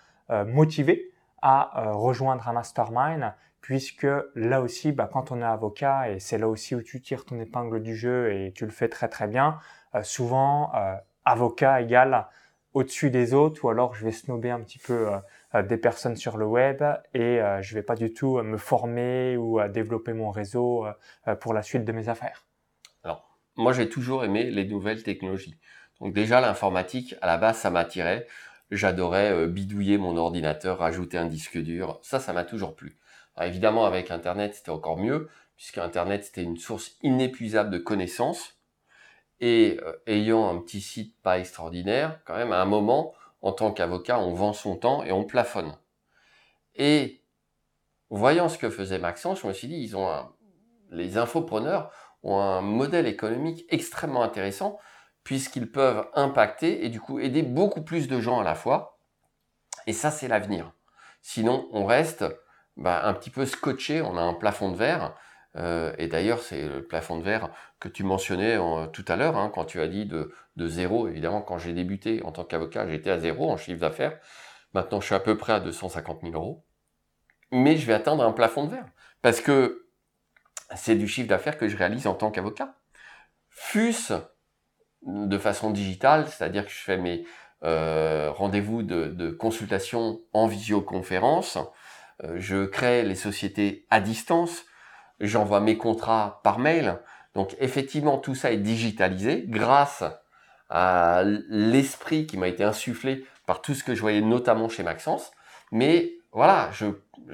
motivé? 0.47 1.11
À 1.41 1.87
euh, 1.87 1.93
rejoindre 1.93 2.47
un 2.47 2.53
mastermind 2.53 3.33
puisque 3.61 4.07
là 4.35 4.61
aussi, 4.61 4.91
bah, 4.91 5.09
quand 5.11 5.31
on 5.31 5.41
est 5.41 5.45
avocat, 5.45 6.09
et 6.09 6.19
c'est 6.19 6.37
là 6.37 6.47
aussi 6.47 6.75
où 6.75 6.81
tu 6.81 7.01
tires 7.01 7.25
ton 7.25 7.39
épingle 7.39 7.81
du 7.81 7.95
jeu 7.95 8.31
et 8.31 8.53
tu 8.53 8.65
le 8.65 8.71
fais 8.71 8.87
très 8.87 9.09
très 9.09 9.27
bien, 9.27 9.59
euh, 9.95 10.01
souvent 10.01 10.71
euh, 10.75 10.95
avocat 11.25 11.81
égale 11.81 12.27
au-dessus 12.73 13.09
des 13.09 13.33
autres, 13.33 13.65
ou 13.65 13.69
alors 13.69 13.95
je 13.95 14.05
vais 14.05 14.11
snober 14.11 14.51
un 14.51 14.61
petit 14.61 14.77
peu 14.77 15.09
des 15.67 15.77
personnes 15.77 16.15
sur 16.15 16.37
le 16.37 16.45
web 16.45 16.83
et 17.15 17.41
je 17.61 17.73
vais 17.73 17.81
pas 17.81 17.95
du 17.95 18.13
tout 18.13 18.39
me 18.43 18.57
former 18.57 19.37
ou 19.37 19.59
développer 19.69 20.13
mon 20.13 20.29
réseau 20.29 20.85
pour 21.41 21.55
la 21.55 21.63
suite 21.63 21.83
de 21.83 21.91
mes 21.91 22.09
affaires. 22.09 22.45
Alors, 23.03 23.27
moi 23.55 23.73
j'ai 23.73 23.89
toujours 23.89 24.23
aimé 24.23 24.51
les 24.51 24.65
nouvelles 24.65 25.01
technologies. 25.01 25.57
Donc 25.99 26.13
déjà 26.13 26.41
l'informatique, 26.41 27.15
à 27.21 27.27
la 27.27 27.37
base, 27.37 27.57
ça 27.57 27.69
m'attirait. 27.69 28.27
J'adorais 28.71 29.31
euh, 29.31 29.47
bidouiller 29.47 29.97
mon 29.97 30.15
ordinateur, 30.17 30.79
rajouter 30.79 31.17
un 31.17 31.25
disque 31.25 31.57
dur. 31.57 31.99
Ça, 32.03 32.19
ça 32.19 32.33
m'a 32.33 32.43
toujours 32.43 32.75
plu. 32.75 32.97
évidemment, 33.41 33.85
avec 33.85 34.11
Internet, 34.11 34.55
c'était 34.55 34.69
encore 34.69 34.97
mieux, 34.97 35.29
puisque 35.55 35.77
Internet, 35.79 36.25
c'était 36.25 36.43
une 36.43 36.57
source 36.57 36.97
inépuisable 37.01 37.71
de 37.71 37.77
connaissances. 37.77 38.57
Et 39.39 39.79
euh, 39.83 39.93
ayant 40.05 40.49
un 40.49 40.59
petit 40.59 40.81
site 40.81 41.15
pas 41.21 41.39
extraordinaire, 41.39 42.19
quand 42.25 42.35
même, 42.35 42.51
à 42.51 42.61
un 42.61 42.65
moment, 42.65 43.13
en 43.41 43.51
tant 43.51 43.71
qu'avocat, 43.71 44.19
on 44.19 44.33
vend 44.33 44.53
son 44.53 44.75
temps 44.75 45.03
et 45.03 45.11
on 45.11 45.23
plafonne. 45.23 45.75
Et 46.75 47.23
voyant 48.09 48.49
ce 48.49 48.57
que 48.57 48.69
faisait 48.69 48.99
Maxence, 48.99 49.41
je 49.41 49.47
me 49.47 49.53
suis 49.53 49.67
dit, 49.67 49.91
les 50.91 51.17
infopreneurs 51.17 51.91
ont 52.23 52.39
un 52.39 52.61
modèle 52.61 53.07
économique 53.07 53.65
extrêmement 53.69 54.23
intéressant 54.23 54.77
puisqu'ils 55.29 55.71
peuvent 55.71 56.07
impacter 56.15 56.83
et 56.83 56.89
du 56.89 56.99
coup 56.99 57.19
aider 57.19 57.43
beaucoup 57.43 57.83
plus 57.83 58.07
de 58.07 58.19
gens 58.19 58.39
à 58.39 58.43
la 58.43 58.55
fois. 58.55 58.97
Et 59.85 59.93
ça, 59.93 60.09
c'est 60.09 60.27
l'avenir. 60.27 60.73
Sinon, 61.21 61.69
on 61.71 61.85
reste 61.85 62.25
bah, 62.77 63.05
un 63.05 63.13
petit 63.13 63.29
peu 63.29 63.45
scotché, 63.45 64.01
on 64.01 64.17
a 64.17 64.21
un 64.21 64.33
plafond 64.33 64.71
de 64.71 64.75
verre, 64.75 65.13
Euh, 65.55 65.93
et 65.99 66.07
d'ailleurs, 66.07 66.41
c'est 66.41 66.67
le 66.67 66.83
plafond 66.83 67.19
de 67.19 67.23
verre 67.23 67.49
que 67.79 67.89
tu 67.89 68.03
mentionnais 68.03 68.57
tout 68.91 69.05
à 69.07 69.15
l'heure, 69.15 69.37
hein, 69.37 69.51
quand 69.53 69.65
tu 69.65 69.79
as 69.81 69.87
dit 69.87 70.07
de, 70.07 70.33
de 70.55 70.67
zéro. 70.67 71.07
Évidemment, 71.07 71.43
quand 71.43 71.59
j'ai 71.59 71.73
débuté 71.73 72.23
en 72.23 72.31
tant 72.31 72.43
qu'avocat, 72.43 72.87
j'étais 72.87 73.11
à 73.11 73.19
zéro 73.19 73.51
en 73.51 73.57
chiffre 73.57 73.81
d'affaires. 73.81 74.19
Maintenant, 74.73 74.99
je 74.99 75.05
suis 75.05 75.15
à 75.15 75.19
peu 75.19 75.37
près 75.37 75.53
à 75.53 75.59
250 75.59 76.21
000 76.23 76.33
euros. 76.33 76.65
Mais 77.51 77.77
je 77.77 77.85
vais 77.85 77.93
atteindre 77.93 78.23
un 78.23 78.31
plafond 78.31 78.65
de 78.65 78.71
verre. 78.71 78.89
Parce 79.21 79.41
que 79.41 79.89
c'est 80.75 80.95
du 80.95 81.07
chiffre 81.07 81.29
d'affaires 81.29 81.59
que 81.59 81.67
je 81.67 81.77
réalise 81.77 82.07
en 82.07 82.15
tant 82.15 82.31
qu'avocat. 82.31 82.73
Fût-ce 83.49 84.15
de 85.03 85.37
façon 85.37 85.71
digitale, 85.71 86.27
c'est-à-dire 86.27 86.65
que 86.65 86.71
je 86.71 86.79
fais 86.79 86.97
mes 86.97 87.25
euh, 87.63 88.31
rendez-vous 88.31 88.83
de, 88.83 89.31
consultation 89.31 90.21
en 90.33 90.47
visioconférence, 90.47 91.57
euh, 92.23 92.35
je 92.37 92.65
crée 92.65 93.03
les 93.03 93.15
sociétés 93.15 93.85
à 93.89 93.99
distance, 93.99 94.65
j'envoie 95.19 95.59
mes 95.59 95.77
contrats 95.77 96.41
par 96.43 96.59
mail. 96.59 96.99
Donc 97.35 97.55
effectivement, 97.59 98.17
tout 98.17 98.35
ça 98.35 98.51
est 98.51 98.57
digitalisé 98.57 99.45
grâce 99.47 100.03
à 100.69 101.23
l'esprit 101.25 102.27
qui 102.27 102.37
m'a 102.37 102.47
été 102.47 102.63
insufflé 102.63 103.25
par 103.45 103.61
tout 103.61 103.73
ce 103.73 103.83
que 103.83 103.95
je 103.95 104.01
voyais 104.01 104.21
notamment 104.21 104.69
chez 104.69 104.83
Maxence. 104.83 105.31
Mais 105.71 106.13
voilà, 106.31 106.69
je, 106.71 106.85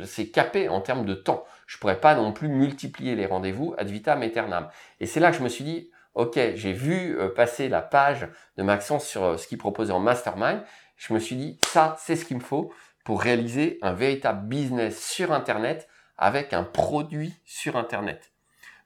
c'est 0.06 0.30
capé 0.30 0.70
en 0.70 0.82
termes 0.82 1.06
de 1.06 1.14
temps. 1.14 1.46
Je 1.68 1.78
pourrais 1.78 2.00
pas 2.00 2.16
non 2.16 2.32
plus 2.32 2.48
multiplier 2.48 3.16
les 3.16 3.26
rendez-vous 3.26 3.76
ad 3.78 3.90
vitam 3.90 4.22
aeternam. 4.22 4.70
Et 5.00 5.06
c'est 5.06 5.20
là 5.20 5.32
que 5.32 5.38
je 5.38 5.44
me 5.44 5.50
suis 5.50 5.64
dit, 5.64 5.90
ok, 6.16 6.40
j'ai 6.56 6.74
vu 6.74 7.18
euh, 7.20 7.30
passer 7.30 7.70
la 7.70 7.82
page 7.82 8.28
de 8.58 8.64
Maxence 8.64 9.06
sur 9.06 9.24
euh, 9.24 9.38
ce 9.38 9.48
qu'il 9.48 9.58
proposait 9.58 9.94
en 9.94 10.00
mastermind. 10.00 10.64
Je 10.98 11.14
me 11.14 11.20
suis 11.20 11.36
dit, 11.36 11.60
ça, 11.66 11.96
c'est 12.00 12.16
ce 12.16 12.26
qu'il 12.26 12.38
me 12.38 12.42
faut 12.42 12.74
pour 13.04 13.22
réaliser 13.22 13.78
un 13.82 13.94
véritable 13.94 14.48
business 14.48 15.00
sur 15.00 15.32
Internet 15.32 15.88
avec 16.18 16.54
un 16.54 16.64
produit 16.64 17.34
sur 17.46 17.76
Internet. 17.76 18.32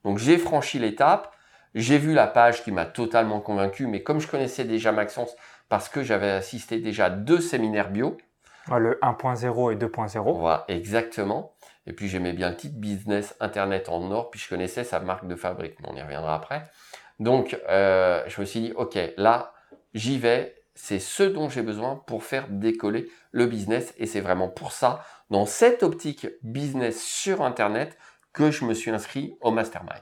Donc 0.04 0.18
j'ai 0.18 0.38
franchi 0.38 0.80
l'étape, 0.80 1.34
j'ai 1.76 1.98
vu 1.98 2.14
la 2.14 2.28
page 2.28 2.64
qui 2.64 2.72
m'a 2.72 2.86
totalement 2.86 3.40
convaincu, 3.40 3.86
mais 3.86 4.02
comme 4.02 4.20
je 4.20 4.28
connaissais 4.28 4.64
déjà 4.64 4.92
Maxence, 4.92 5.36
parce 5.70 5.88
que 5.88 6.04
j'avais 6.04 6.32
assisté 6.32 6.80
déjà 6.80 7.06
à 7.06 7.10
deux 7.12 7.40
séminaires 7.40 7.92
bio. 7.92 8.18
Le 8.72 9.00
1.0 9.02 9.74
et 9.74 9.76
2.0. 9.76 10.38
Voilà, 10.38 10.66
exactement. 10.68 11.54
Et 11.86 11.94
puis 11.94 12.08
j'aimais 12.08 12.34
bien 12.34 12.50
le 12.50 12.56
titre 12.56 12.78
Business 12.78 13.36
Internet 13.40 13.90
en 13.90 14.12
or, 14.12 14.30
puis 14.30 14.40
je 14.40 14.50
connaissais 14.50 14.84
sa 14.84 15.00
marque 15.00 15.28
de 15.28 15.36
fabrique, 15.36 15.76
mais 15.80 15.90
on 15.92 15.96
y 15.96 16.02
reviendra 16.02 16.36
après. 16.36 16.64
Donc 17.20 17.60
euh, 17.68 18.24
je 18.28 18.40
me 18.42 18.46
suis 18.46 18.62
dit, 18.62 18.74
ok, 18.76 18.98
là, 19.18 19.54
j'y 19.94 20.18
vais, 20.18 20.56
c'est 20.74 21.00
ce 21.00 21.24
dont 21.24 21.50
j'ai 21.50 21.62
besoin 21.62 21.98
pour 22.08 22.24
faire 22.24 22.48
décoller 22.48 23.10
le 23.32 23.46
business, 23.46 23.94
et 23.98 24.06
c'est 24.06 24.22
vraiment 24.22 24.48
pour 24.48 24.72
ça, 24.72 25.04
dans 25.30 25.46
cette 25.46 25.84
optique 25.84 26.28
business 26.44 27.04
sur 27.04 27.42
Internet, 27.42 27.98
que 28.32 28.52
je 28.52 28.64
me 28.64 28.74
suis 28.74 28.92
inscrit 28.92 29.38
au 29.42 29.52
mastermind. 29.52 30.02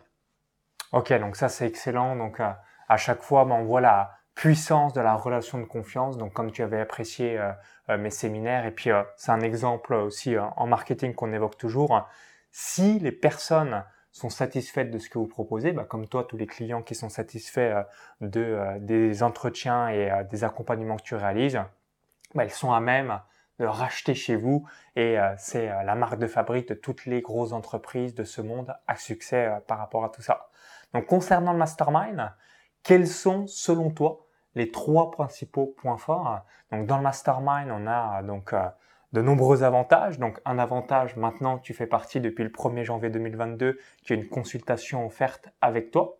Ok, 0.91 1.11
donc 1.19 1.35
ça 1.35 1.49
c'est 1.49 1.65
excellent. 1.65 2.15
Donc 2.15 2.39
euh, 2.39 2.49
à 2.87 2.97
chaque 2.97 3.21
fois, 3.21 3.45
ben, 3.45 3.55
on 3.55 3.63
voit 3.65 3.81
la 3.81 4.11
puissance 4.35 4.93
de 4.93 5.01
la 5.01 5.15
relation 5.15 5.57
de 5.57 5.65
confiance. 5.65 6.17
Donc 6.17 6.33
comme 6.33 6.51
tu 6.51 6.61
avais 6.61 6.79
apprécié 6.79 7.39
euh, 7.39 7.97
mes 7.97 8.11
séminaires, 8.11 8.65
et 8.65 8.71
puis 8.71 8.91
c'est 9.15 9.31
un 9.31 9.41
exemple 9.41 9.93
aussi 9.93 10.37
en 10.37 10.67
marketing 10.67 11.15
qu'on 11.15 11.33
évoque 11.33 11.57
toujours. 11.57 12.07
Si 12.51 12.99
les 12.99 13.11
personnes 13.11 13.83
satisfaites 14.29 14.91
de 14.91 14.99
ce 14.99 15.09
que 15.09 15.17
vous 15.17 15.27
proposez, 15.27 15.71
ben, 15.71 15.83
comme 15.83 16.07
toi, 16.07 16.23
tous 16.23 16.37
les 16.37 16.47
clients 16.47 16.81
qui 16.81 16.95
sont 16.95 17.09
satisfaits 17.09 17.83
de, 18.21 18.77
des 18.79 19.23
entretiens 19.23 19.89
et 19.89 20.11
des 20.29 20.43
accompagnements 20.43 20.97
que 20.97 21.03
tu 21.03 21.15
réalises, 21.15 21.59
ben, 22.35 22.43
ils 22.43 22.49
sont 22.49 22.71
à 22.71 22.79
même 22.79 23.19
de 23.59 23.65
racheter 23.65 24.13
chez 24.13 24.35
vous 24.35 24.67
et 24.95 25.17
c'est 25.37 25.67
la 25.67 25.95
marque 25.95 26.19
de 26.19 26.27
fabrique 26.27 26.67
de 26.69 26.73
toutes 26.75 27.05
les 27.05 27.21
grosses 27.21 27.53
entreprises 27.53 28.13
de 28.13 28.23
ce 28.23 28.41
monde 28.41 28.75
à 28.85 28.95
succès 28.95 29.49
par 29.67 29.79
rapport 29.79 30.05
à 30.05 30.09
tout 30.09 30.21
ça. 30.21 30.49
Donc 30.93 31.07
concernant 31.07 31.53
le 31.53 31.57
mastermind, 31.57 32.31
quels 32.83 33.07
sont 33.07 33.47
selon 33.47 33.89
toi 33.89 34.25
les 34.55 34.71
trois 34.71 35.11
principaux 35.11 35.75
points 35.77 35.97
forts? 35.97 36.41
Donc 36.71 36.85
dans 36.85 36.97
le 36.97 37.03
mastermind, 37.03 37.69
on 37.71 37.87
a 37.87 38.21
donc 38.23 38.53
euh, 38.53 38.67
de 39.13 39.21
nombreux 39.21 39.63
avantages. 39.63 40.19
Donc 40.19 40.39
un 40.45 40.59
avantage 40.59 41.15
maintenant 41.15 41.57
tu 41.57 41.73
fais 41.73 41.87
partie 41.87 42.19
depuis 42.19 42.43
le 42.43 42.49
1er 42.49 42.83
janvier 42.83 43.09
2022, 43.09 43.79
qui 44.03 44.13
est 44.13 44.15
une 44.15 44.27
consultation 44.27 45.05
offerte 45.05 45.49
avec 45.61 45.91
toi. 45.91 46.17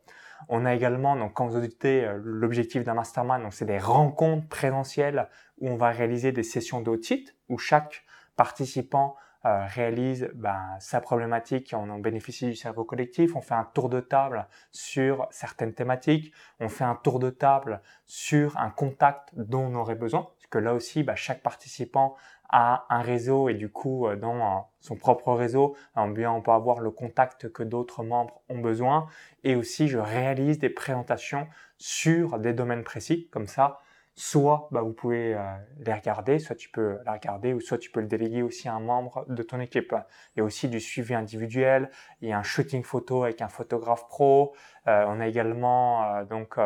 On 0.50 0.65
a 0.65 0.75
également, 0.75 1.15
donc 1.15 1.34
quand 1.34 1.48
vous 1.48 1.58
auditez 1.58 2.06
euh, 2.06 2.20
l'objectif 2.24 2.84
d'un 2.84 2.94
mastermind, 2.94 3.41
donc 3.41 3.53
c'est 3.53 3.65
des 3.65 3.79
rencontres 3.79 4.48
présentielles 4.48 5.29
où 5.60 5.70
on 5.70 5.75
va 5.75 5.89
réaliser 5.89 6.32
des 6.32 6.44
sessions 6.44 6.82
d'audit 6.82 7.36
où 7.50 7.58
chaque 7.58 8.03
participant 8.36 9.15
euh, 9.46 9.65
réalise 9.65 10.29
ben, 10.34 10.75
sa 10.79 11.00
problématique 11.00 11.72
et 11.72 11.75
on 11.75 11.89
en 11.89 12.00
bénéficie 12.00 12.48
du 12.48 12.56
cerveau 12.56 12.84
collectif. 12.84 13.36
On 13.36 13.41
fait 13.41 13.53
un 13.53 13.63
tour 13.63 13.88
de 13.88 14.00
table 14.00 14.48
sur 14.72 15.27
certaines 15.32 15.74
thématiques. 15.74 16.34
On 16.60 16.70
fait 16.70 16.84
un 16.84 16.96
tour 16.96 17.20
de 17.20 17.29
table 17.29 17.82
sur 18.06 18.58
un 18.58 18.72
contact 18.72 19.29
dont 19.36 19.65
on 19.65 19.75
aurait 19.75 19.96
besoin. 19.96 20.24
Parce 20.24 20.48
que 20.50 20.58
là 20.58 20.74
aussi, 20.74 21.03
ben, 21.03 21.15
chaque 21.15 21.44
participant 21.44 22.15
a 22.50 22.86
un 22.89 23.01
réseau 23.01 23.50
et 23.50 23.54
du 23.54 23.70
coup, 23.70 24.08
euh, 24.08 24.16
dans 24.16 24.36
euh, 24.36 24.60
son 24.80 24.96
propre 24.96 25.34
réseau, 25.34 25.75
bien, 26.10 26.32
on 26.32 26.42
peut 26.42 26.51
avoir 26.51 26.80
le 26.80 26.92
contact 26.92 27.50
que 27.50 27.63
d'autres 27.63 28.04
membres 28.04 28.42
ont 28.50 28.60
besoin. 28.60 29.08
Et 29.44 29.56
aussi, 29.56 29.88
je 29.88 29.98
réalise 29.98 30.60
des 30.60 30.70
présentations 30.70 31.48
sur 31.77 32.39
des 32.39 32.54
domaines 32.54 32.84
précis. 32.84 33.27
Comme 33.32 33.48
ça, 33.48 33.80
soit 34.18 34.68
bah, 34.72 34.82
vous 34.82 34.94
pouvez 34.94 35.36
euh, 35.36 35.39
les 35.86 35.94
regarder, 35.94 36.39
soit 36.39 36.56
tu 36.56 36.70
peux 36.70 36.98
la 37.06 37.13
regarder, 37.13 37.54
ou 37.54 37.62
soit 37.62 37.77
tu 37.77 37.92
peux 37.92 38.01
le 38.01 38.08
déléguer 38.08 38.42
aussi 38.42 38.68
à 38.68 38.74
un 38.74 38.80
membre 38.80 39.25
de 39.30 39.44
ton 39.44 39.60
équipe. 39.60 39.94
Il 40.36 40.39
y 40.39 40.42
a 40.42 40.44
aussi 40.44 40.68
du 40.68 40.80
suivi 40.80 41.13
individuel, 41.13 41.92
il 42.22 42.30
y 42.30 42.34
a 42.34 42.39
un 42.39 42.44
shooting 42.44 42.84
photo 42.84 43.24
avec 43.24 43.44
un 43.44 43.48
photographe 43.48 44.08
pro, 44.08 44.56
euh, 44.88 45.06
on 45.08 45.20
a 45.20 45.27
également 45.27 46.04
euh, 46.04 46.25
donc 46.25 46.58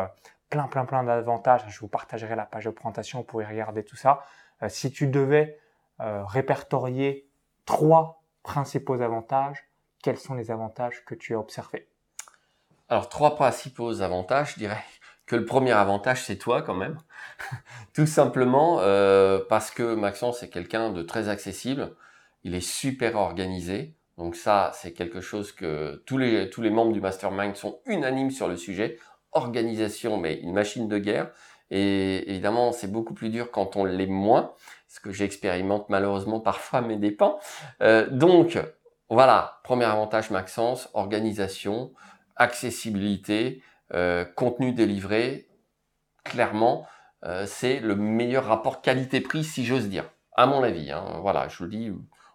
plein 0.49 0.67
plein 0.67 0.85
plein 0.85 1.03
d'avantages. 1.03 1.65
Je 1.67 1.79
vous 1.81 1.89
partagerai 1.89 2.37
la 2.37 2.45
page 2.45 2.65
de 2.65 2.69
présentation, 2.69 3.19
vous 3.19 3.25
pourrez 3.25 3.45
regarder 3.45 3.83
tout 3.83 3.97
ça. 3.97 4.23
si 4.69 4.91
tu 4.91 5.07
devais 5.07 5.57
répertorier 6.27 7.27
trois 7.65 8.23
principaux 8.43 9.01
avantages, 9.01 9.69
quels 10.01 10.17
sont 10.17 10.33
les 10.33 10.51
avantages 10.51 11.05
que 11.05 11.15
tu 11.15 11.35
as 11.35 11.39
observés? 11.39 11.87
Alors 12.89 13.07
trois 13.07 13.35
principaux 13.35 14.01
avantages, 14.01 14.53
je 14.53 14.59
dirais 14.59 14.83
que 15.25 15.37
le 15.37 15.45
premier 15.45 15.71
avantage, 15.71 16.25
c'est 16.25 16.37
toi 16.37 16.61
quand 16.61 16.73
même. 16.73 16.97
Tout 17.93 18.05
simplement 18.05 18.79
euh, 18.81 19.39
parce 19.47 19.71
que 19.71 19.95
Maxence 19.95 20.43
est 20.43 20.49
quelqu'un 20.49 20.91
de 20.91 21.01
très 21.01 21.29
accessible, 21.29 21.95
il 22.43 22.53
est 22.53 22.59
super 22.59 23.15
organisé. 23.15 23.95
Donc 24.17 24.35
ça, 24.35 24.71
c'est 24.73 24.91
quelque 24.91 25.21
chose 25.21 25.53
que 25.53 26.03
tous 26.05 26.17
les, 26.17 26.49
tous 26.49 26.61
les 26.61 26.69
membres 26.69 26.91
du 26.91 26.99
mastermind 26.99 27.55
sont 27.55 27.79
unanimes 27.85 28.31
sur 28.31 28.47
le 28.47 28.57
sujet. 28.57 28.99
Organisation, 29.31 30.17
mais 30.17 30.35
une 30.35 30.51
machine 30.51 30.89
de 30.89 30.97
guerre. 30.97 31.31
Et 31.69 32.29
évidemment, 32.29 32.73
c'est 32.73 32.91
beaucoup 32.91 33.13
plus 33.13 33.29
dur 33.29 33.51
quand 33.51 33.77
on 33.77 33.85
l'est 33.85 34.07
moins, 34.07 34.51
ce 34.91 34.99
que 34.99 35.11
j'expérimente 35.11 35.87
malheureusement 35.87 36.41
parfois 36.41 36.81
mes 36.81 36.97
dépens. 36.97 37.39
Euh, 37.81 38.07
donc, 38.09 38.59
voilà, 39.09 39.61
premier 39.63 39.85
avantage 39.85 40.31
Maxence, 40.31 40.89
organisation, 40.93 41.93
accessibilité, 42.35 43.63
euh, 43.93 44.25
contenu 44.25 44.73
délivré, 44.73 45.47
clairement, 46.25 46.85
euh, 47.23 47.45
c'est 47.47 47.79
le 47.79 47.95
meilleur 47.95 48.45
rapport 48.45 48.81
qualité-prix, 48.81 49.45
si 49.45 49.65
j'ose 49.65 49.87
dire, 49.87 50.09
à 50.33 50.45
mon 50.45 50.61
avis. 50.61 50.91
Hein. 50.91 51.19
Voilà, 51.21 51.47
je 51.47 51.63
le 51.63 51.69
dis 51.69 51.91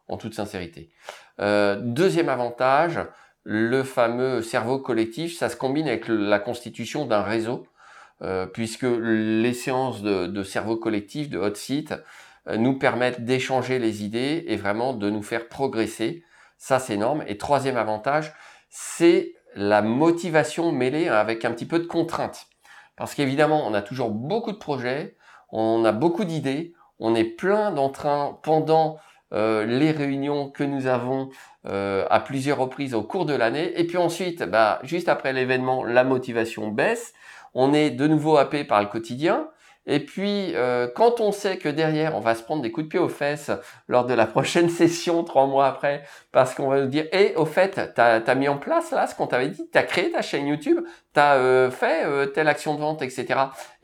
en 0.08 0.16
toute 0.16 0.34
sincérité. 0.34 0.90
Deuxième 1.38 2.30
avantage, 2.30 3.00
le 3.42 3.82
fameux 3.82 4.40
cerveau 4.40 4.78
collectif, 4.78 5.36
ça 5.36 5.50
se 5.50 5.56
combine 5.56 5.86
avec 5.88 6.08
la 6.08 6.38
constitution 6.38 7.04
d'un 7.04 7.22
réseau, 7.22 7.66
puisque 8.54 8.86
les 8.86 9.52
séances 9.52 10.00
de, 10.02 10.42
cerveau 10.44 10.76
collectif, 10.76 11.28
de 11.28 11.38
hot 11.38 11.54
seat, 11.54 11.92
nous 12.48 12.78
permettent 12.78 13.24
d'échanger 13.24 13.78
les 13.78 14.04
idées 14.04 14.44
et 14.46 14.56
vraiment 14.56 14.92
de 14.92 15.10
nous 15.10 15.22
faire 15.22 15.48
progresser. 15.48 16.22
Ça, 16.58 16.78
c'est 16.78 16.94
énorme. 16.94 17.24
Et 17.26 17.38
troisième 17.38 17.76
avantage, 17.76 18.32
c'est 18.70 19.34
la 19.54 19.82
motivation 19.82 20.70
mêlée 20.70 21.08
avec 21.08 21.44
un 21.44 21.52
petit 21.52 21.66
peu 21.66 21.78
de 21.78 21.86
contrainte. 21.86 22.46
Parce 22.96 23.14
qu'évidemment, 23.14 23.66
on 23.66 23.74
a 23.74 23.82
toujours 23.82 24.10
beaucoup 24.10 24.52
de 24.52 24.58
projets, 24.58 25.16
on 25.50 25.84
a 25.84 25.92
beaucoup 25.92 26.24
d'idées, 26.24 26.74
on 26.98 27.14
est 27.14 27.24
plein 27.24 27.72
d'entrain 27.72 28.38
pendant 28.42 28.98
euh, 29.32 29.64
les 29.64 29.90
réunions 29.90 30.50
que 30.50 30.62
nous 30.62 30.86
avons 30.86 31.30
euh, 31.66 32.06
à 32.10 32.20
plusieurs 32.20 32.58
reprises 32.58 32.94
au 32.94 33.02
cours 33.02 33.26
de 33.26 33.34
l'année. 33.34 33.78
Et 33.78 33.86
puis 33.86 33.98
ensuite, 33.98 34.42
bah, 34.42 34.78
juste 34.82 35.08
après 35.08 35.32
l'événement, 35.32 35.84
la 35.84 36.04
motivation 36.04 36.68
baisse. 36.68 37.12
On 37.54 37.72
est 37.72 37.90
de 37.90 38.06
nouveau 38.06 38.36
happé 38.36 38.64
par 38.64 38.80
le 38.80 38.86
quotidien. 38.86 39.48
Et 39.88 40.00
puis, 40.00 40.52
euh, 40.54 40.88
quand 40.92 41.20
on 41.20 41.30
sait 41.30 41.58
que 41.58 41.68
derrière, 41.68 42.16
on 42.16 42.20
va 42.20 42.34
se 42.34 42.42
prendre 42.42 42.60
des 42.60 42.72
coups 42.72 42.86
de 42.86 42.90
pied 42.90 42.98
aux 42.98 43.08
fesses 43.08 43.52
lors 43.86 44.04
de 44.04 44.14
la 44.14 44.26
prochaine 44.34 44.68
session, 44.68 45.22
trois 45.22 45.46
mois 45.46 45.66
après, 45.66 46.02
parce 46.32 46.54
qu'on 46.54 46.68
va 46.68 46.80
nous 46.80 46.88
dire, 46.88 47.06
et 47.12 47.34
au 47.36 47.46
fait, 47.46 47.94
tu 47.94 48.00
as, 48.00 48.34
mis 48.34 48.48
en 48.48 48.58
place 48.58 48.90
là 48.90 49.06
ce 49.06 49.14
qu'on 49.14 49.28
t'avait 49.28 49.48
dit, 49.48 49.68
tu 49.70 49.78
as 49.78 49.84
créé 49.84 50.10
ta 50.10 50.22
chaîne 50.22 50.48
YouTube, 50.48 50.80
tu 51.14 51.20
as 51.20 51.34
euh, 51.34 51.70
fait 51.70 52.04
euh, 52.04 52.26
telle 52.26 52.48
action 52.48 52.74
de 52.74 52.80
vente, 52.80 53.00
etc. 53.02 53.26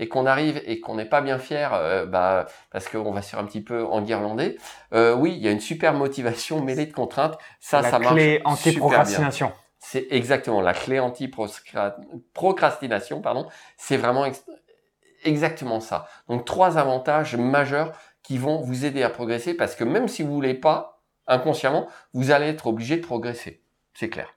Et 0.01 0.09
qu'on 0.09 0.27
arrive 0.27 0.61
et 0.67 0.81
qu'on 0.81 0.97
n'est 0.97 1.05
pas 1.05 1.21
bien 1.21 1.39
fier, 1.39 1.71
bah, 2.09 2.47
parce 2.73 2.89
qu'on 2.89 3.13
va 3.13 3.23
se 3.23 3.31
faire 3.31 3.39
un 3.39 3.45
petit 3.45 3.63
peu 3.63 3.85
enguirlander. 3.85 4.59
oui, 4.93 5.35
il 5.37 5.43
y 5.43 5.49
a 5.49 5.53
une 5.53 5.61
super 5.61 5.95
motivation 5.95 6.61
mêlée 6.65 6.87
de 6.87 6.93
contraintes. 6.93 7.39
Ça, 7.61 7.81
la 7.81 7.91
ça 7.91 8.01
clé 8.01 8.41
anti-procrastination. 8.45 9.53
C'est 9.85 10.07
exactement 10.11 10.61
la 10.61 10.75
clé 10.75 11.01
anti-procrastination, 11.01 13.21
pardon. 13.21 13.49
C'est 13.77 13.97
vraiment 13.97 14.25
exactement 15.25 15.81
ça. 15.81 16.07
Donc 16.29 16.45
trois 16.45 16.79
avantages 16.79 17.37
majeurs 17.37 17.93
qui 18.23 18.39
vont 18.39 18.61
vous 18.61 18.85
aider 18.85 19.03
à 19.03 19.11
progresser 19.11 19.55
parce 19.55 19.75
que 19.75 19.85
même 19.85 20.09
si 20.09 20.23
vous 20.23 20.33
voulez 20.33 20.55
pas, 20.55 21.01
inconsciemment, 21.27 21.89
vous 22.13 22.31
allez 22.31 22.47
être 22.47 22.67
obligé 22.67 22.97
de 22.97 23.03
progresser. 23.03 23.63
C'est 23.95 24.09
clair. 24.09 24.35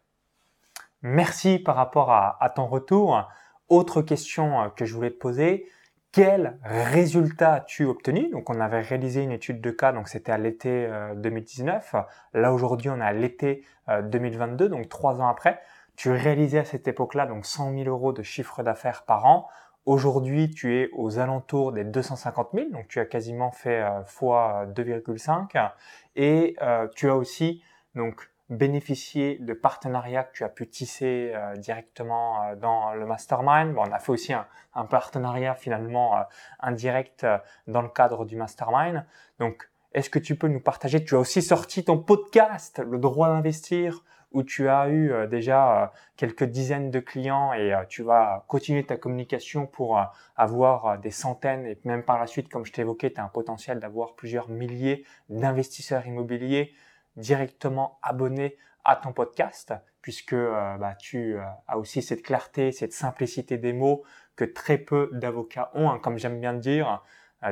Merci 1.01 1.59
par 1.59 1.75
rapport 1.75 2.11
à, 2.11 2.51
ton 2.55 2.65
retour. 2.65 3.29
Autre 3.69 4.01
question 4.01 4.61
euh, 4.61 4.69
que 4.69 4.85
je 4.85 4.93
voulais 4.95 5.11
te 5.11 5.17
poser. 5.17 5.69
Quel 6.11 6.57
résultat 6.63 7.55
as-tu 7.55 7.85
obtenu? 7.85 8.29
Donc, 8.29 8.49
on 8.49 8.59
avait 8.61 8.79
réalisé 8.79 9.21
une 9.21 9.31
étude 9.31 9.59
de 9.59 9.69
cas, 9.69 9.91
donc 9.91 10.07
c'était 10.07 10.31
à 10.31 10.37
l'été 10.37 10.89
2019. 11.15 11.93
Euh, 11.93 11.99
Là, 12.33 12.53
aujourd'hui, 12.53 12.89
on 12.89 12.97
est 12.97 13.03
à 13.03 13.11
l'été 13.11 13.65
2022, 13.87 14.65
euh, 14.65 14.69
donc 14.69 14.87
trois 14.87 15.19
ans 15.19 15.27
après. 15.27 15.59
Tu 15.95 16.09
réalisais 16.09 16.59
à 16.59 16.65
cette 16.65 16.87
époque-là 16.87 17.25
donc 17.25 17.45
100 17.45 17.73
000 17.73 17.83
euros 17.89 18.13
de 18.13 18.23
chiffre 18.23 18.63
d'affaires 18.63 19.03
par 19.03 19.25
an. 19.25 19.47
Aujourd'hui, 19.85 20.49
tu 20.49 20.75
es 20.75 20.89
aux 20.93 21.19
alentours 21.19 21.71
des 21.71 21.83
250 21.83 22.49
000, 22.55 22.69
donc 22.71 22.87
tu 22.87 22.99
as 22.99 23.05
quasiment 23.05 23.51
fait 23.51 23.83
euh, 23.83 24.03
fois 24.03 24.65
2,5. 24.73 25.71
Et 26.15 26.55
euh, 26.63 26.87
tu 26.95 27.07
as 27.07 27.15
aussi 27.15 27.63
donc 27.93 28.31
bénéficié 28.49 29.37
de 29.39 29.53
partenariats 29.53 30.23
que 30.23 30.33
tu 30.33 30.43
as 30.43 30.49
pu 30.49 30.67
tisser 30.67 31.33
euh, 31.35 31.55
directement 31.57 32.55
dans 32.55 32.95
le 32.95 33.05
mastermind. 33.05 33.75
Bon, 33.75 33.83
on 33.87 33.91
a 33.91 33.99
fait 33.99 34.11
aussi 34.11 34.33
un 34.33 34.85
partenariat 34.85 35.53
finalement 35.53 36.15
indirect 36.59 37.25
dans 37.67 37.83
le 37.83 37.89
cadre 37.89 38.25
du 38.25 38.35
mastermind. 38.35 39.05
Donc, 39.39 39.69
est-ce 39.93 40.09
que 40.09 40.19
tu 40.19 40.35
peux 40.35 40.47
nous 40.47 40.59
partager? 40.59 41.05
Tu 41.05 41.15
as 41.15 41.19
aussi 41.19 41.43
sorti 41.43 41.85
ton 41.85 41.99
podcast, 41.99 42.79
le 42.79 42.97
droit 42.97 43.29
d'investir 43.29 44.03
où 44.35 44.43
tu 44.43 44.67
as 44.67 44.89
eu 44.89 45.13
euh, 45.13 45.27
déjà 45.27 45.83
euh, 45.83 45.87
quelques 46.17 46.43
dizaines 46.43 46.91
de 46.91 46.99
clients 46.99 47.53
et 47.53 47.73
euh, 47.73 47.85
tu 47.87 48.03
vas 48.03 48.43
continuer 48.49 48.85
ta 48.85 48.97
communication 48.97 49.65
pour 49.65 49.97
avoir 50.35 50.99
des 50.99 51.09
centaines 51.09 51.65
et 51.65 51.79
même 51.85 52.03
par 52.03 52.19
la 52.19 52.27
suite, 52.27 52.49
comme 52.49 52.65
je 52.65 52.73
t'évoquais, 52.73 53.11
tu 53.11 53.21
as 53.21 53.23
un 53.23 53.29
potentiel 53.29 53.79
d'avoir 53.79 54.13
plusieurs 54.15 54.49
milliers 54.49 55.05
d'investisseurs 55.29 56.05
immobiliers 56.05 56.73
directement 57.15 57.97
abonnés 58.03 58.57
à 58.83 58.97
ton 58.97 59.13
podcast 59.13 59.73
puisque 60.01 60.35
bah, 60.35 60.95
tu 60.99 61.37
as 61.67 61.77
aussi 61.77 62.01
cette 62.01 62.21
clarté, 62.21 62.73
cette 62.73 62.93
simplicité 62.93 63.57
des 63.57 63.73
mots 63.73 64.03
que 64.35 64.43
très 64.43 64.77
peu 64.77 65.09
d'avocats 65.13 65.71
ont. 65.73 65.89
Hein. 65.89 65.99
Comme 65.99 66.19
j'aime 66.19 66.39
bien 66.39 66.53
dire, 66.53 67.01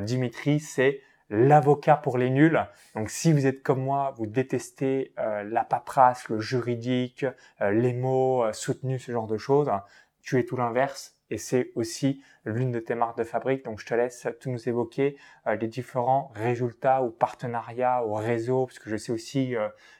Dimitri, 0.01 0.59
c'est 0.59 1.01
l'avocat 1.33 1.95
pour 1.95 2.19
les 2.19 2.29
nuls. 2.29 2.63
Donc 2.93 3.09
si 3.09 3.33
vous 3.33 3.47
êtes 3.47 3.63
comme 3.63 3.81
moi, 3.81 4.13
vous 4.17 4.27
détestez 4.27 5.13
euh, 5.17 5.43
la 5.43 5.63
paperasse, 5.63 6.29
le 6.29 6.39
juridique, 6.39 7.25
euh, 7.59 7.71
les 7.71 7.93
mots 7.93 8.43
euh, 8.43 8.53
soutenus, 8.53 9.03
ce 9.03 9.11
genre 9.11 9.25
de 9.25 9.37
choses, 9.37 9.71
tu 10.21 10.39
es 10.39 10.45
tout 10.45 10.55
l'inverse 10.55 11.17
et 11.31 11.39
c'est 11.39 11.71
aussi 11.73 12.23
l'une 12.45 12.71
de 12.71 12.79
tes 12.79 12.93
marques 12.93 13.17
de 13.17 13.23
fabrique. 13.23 13.65
Donc 13.65 13.79
je 13.79 13.85
te 13.87 13.95
laisse 13.95 14.27
tout 14.39 14.51
nous 14.51 14.69
évoquer 14.69 15.17
les 15.59 15.67
différents 15.67 16.31
résultats 16.35 17.01
ou 17.01 17.09
partenariats 17.09 18.05
ou 18.05 18.13
réseaux, 18.13 18.67
parce 18.67 18.77
que 18.77 18.89
je 18.89 18.97
sais 18.97 19.11
aussi 19.11 19.55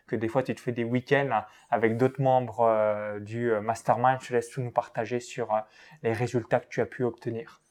que 0.06 0.16
des 0.16 0.28
fois 0.28 0.44
tu 0.44 0.54
te 0.54 0.62
fais 0.62 0.72
des 0.72 0.84
week-ends 0.84 1.42
avec 1.72 1.98
d'autres 1.98 2.22
membres 2.22 3.18
du 3.20 3.52
mastermind. 3.62 4.20
Je 4.22 4.28
te 4.28 4.34
laisse 4.34 4.50
tout 4.50 4.62
nous 4.62 4.72
partager 4.72 5.20
sur 5.20 5.50
les 6.04 6.14
résultats 6.14 6.60
que 6.60 6.68
tu 6.68 6.82
as 6.82 6.86
pu 6.86 7.04
obtenir. 7.04 7.62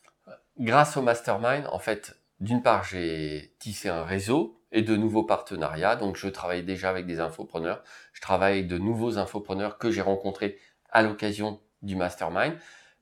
Grâce 0.59 0.97
au 0.97 1.03
mastermind, 1.03 1.67
en 1.71 1.79
fait, 1.79 2.22
d'une 2.43 2.61
part, 2.61 2.83
j'ai 2.83 3.55
tissé 3.61 3.89
un 3.89 4.03
réseau 4.03 4.61
et 4.73 4.83
de 4.83 4.97
nouveaux 4.97 5.23
partenariats. 5.23 5.95
Donc, 5.95 6.17
je 6.17 6.27
travaille 6.27 6.65
déjà 6.65 6.91
avec 6.91 7.07
des 7.07 7.21
infopreneurs. 7.21 7.85
Je 8.13 8.21
travaille 8.21 8.55
avec 8.55 8.67
de 8.67 8.79
nouveaux 8.79 9.17
infopreneurs 9.17 9.79
que 9.79 9.93
j'ai 9.93 10.01
rencontrés 10.01 10.59
à 10.91 11.03
l'occasion 11.03 11.61
du 11.83 11.95
mastermind. 11.95 12.55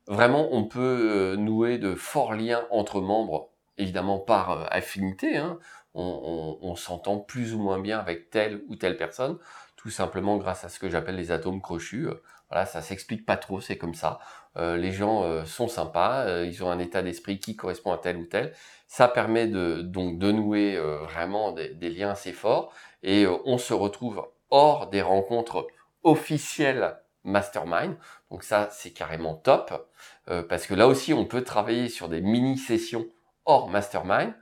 Vraiment, 0.07 0.49
on 0.53 0.65
peut 0.65 0.81
euh, 1.11 1.37
nouer 1.37 1.79
de 1.79 1.95
forts 1.95 2.35
liens 2.35 2.67
entre 2.71 3.01
membres, 3.01 3.51
évidemment 3.79 4.19
par 4.19 4.51
euh, 4.51 4.67
affinité. 4.71 5.39
Hein. 5.39 5.59
On, 5.95 6.77
s'entend 6.77 7.19
plus 7.19 7.55
ou 7.55 7.59
moins 7.59 7.81
bien 7.81 7.99
avec 7.99 8.31
telle 8.31 8.63
ou 8.69 8.77
telle 8.77 8.97
personne, 8.97 9.39
tout 9.81 9.91
simplement 9.91 10.37
grâce 10.37 10.65
à 10.65 10.69
ce 10.69 10.79
que 10.79 10.91
j'appelle 10.91 11.17
les 11.17 11.31
atomes 11.31 11.61
crochus. 11.61 12.09
Voilà, 12.51 12.67
ça 12.67 12.83
s'explique 12.83 13.25
pas 13.25 13.37
trop, 13.37 13.61
c'est 13.61 13.79
comme 13.79 13.95
ça. 13.95 14.19
Euh, 14.57 14.77
les 14.77 14.93
gens 14.93 15.45
sont 15.47 15.69
sympas, 15.69 16.43
ils 16.43 16.63
ont 16.65 16.71
un 16.71 16.79
état 16.79 17.03
d'esprit 17.03 17.39
qui 17.39 17.57
correspond 17.57 17.93
à 17.93 17.99
tel 17.99 18.17
ou 18.17 18.25
tel. 18.27 18.53
Ça 18.91 19.07
permet 19.07 19.47
de, 19.47 19.83
donc 19.83 20.19
de 20.19 20.33
nouer 20.33 20.77
euh, 20.77 21.05
vraiment 21.05 21.53
des, 21.53 21.91
liens 21.91 22.11
assez 22.11 22.33
forts 22.33 22.75
et 23.05 23.25
euh, 23.25 23.37
on 23.45 23.57
se 23.57 23.73
retrouve 23.73 24.27
hors 24.51 24.91
des 24.91 25.01
rencontres 25.01 25.69
officielles 26.03 26.99
mastermind. 27.23 27.97
Donc 28.33 28.43
ça, 28.43 28.69
c'est 28.73 28.91
carrément 28.91 29.37
top 29.37 29.89
euh, 30.29 30.43
parce 30.43 30.67
que 30.67 30.75
là 30.75 30.89
aussi, 30.89 31.15
on 31.15 31.25
peut 31.25 31.45
travailler 31.45 31.89
sur 31.89 32.09
des 32.09 32.21
mini-sessions 32.21 33.07
hors 33.45 33.69
mastermind. 33.69 34.35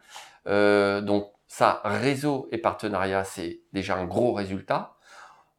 donc 0.46 1.30
ça, 1.46 1.82
réseau 1.84 2.48
et 2.50 2.56
partenariat, 2.56 3.24
c'est 3.24 3.60
déjà 3.74 3.96
un 3.96 4.06
gros 4.06 4.32
résultat. 4.32 4.96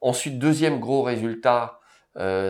Ensuite, 0.01 0.39
deuxième 0.39 0.79
gros 0.79 1.03
résultat, 1.03 1.79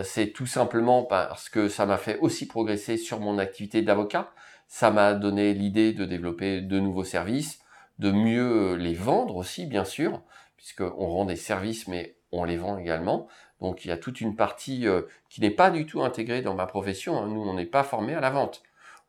c'est 0.02 0.32
tout 0.32 0.46
simplement 0.46 1.04
parce 1.04 1.48
que 1.48 1.68
ça 1.68 1.86
m'a 1.86 1.96
fait 1.96 2.18
aussi 2.18 2.48
progresser 2.48 2.96
sur 2.96 3.20
mon 3.20 3.38
activité 3.38 3.82
d'avocat. 3.82 4.32
Ça 4.66 4.90
m'a 4.90 5.14
donné 5.14 5.54
l'idée 5.54 5.92
de 5.92 6.04
développer 6.04 6.60
de 6.60 6.80
nouveaux 6.80 7.04
services, 7.04 7.60
de 7.98 8.10
mieux 8.10 8.74
les 8.74 8.94
vendre 8.94 9.36
aussi, 9.36 9.66
bien 9.66 9.84
sûr, 9.84 10.22
puisqu'on 10.56 11.08
rend 11.08 11.24
des 11.24 11.36
services, 11.36 11.88
mais 11.88 12.16
on 12.32 12.44
les 12.44 12.56
vend 12.56 12.78
également. 12.78 13.28
Donc 13.60 13.84
il 13.84 13.88
y 13.88 13.92
a 13.92 13.96
toute 13.96 14.20
une 14.20 14.36
partie 14.36 14.86
euh, 14.86 15.02
qui 15.28 15.40
n'est 15.40 15.50
pas 15.50 15.70
du 15.70 15.86
tout 15.86 16.02
intégrée 16.02 16.42
dans 16.42 16.54
ma 16.54 16.66
profession. 16.66 17.18
Hein. 17.18 17.28
Nous, 17.28 17.40
on 17.40 17.54
n'est 17.54 17.66
pas 17.66 17.82
formé 17.82 18.14
à 18.14 18.20
la 18.20 18.30
vente. 18.30 18.62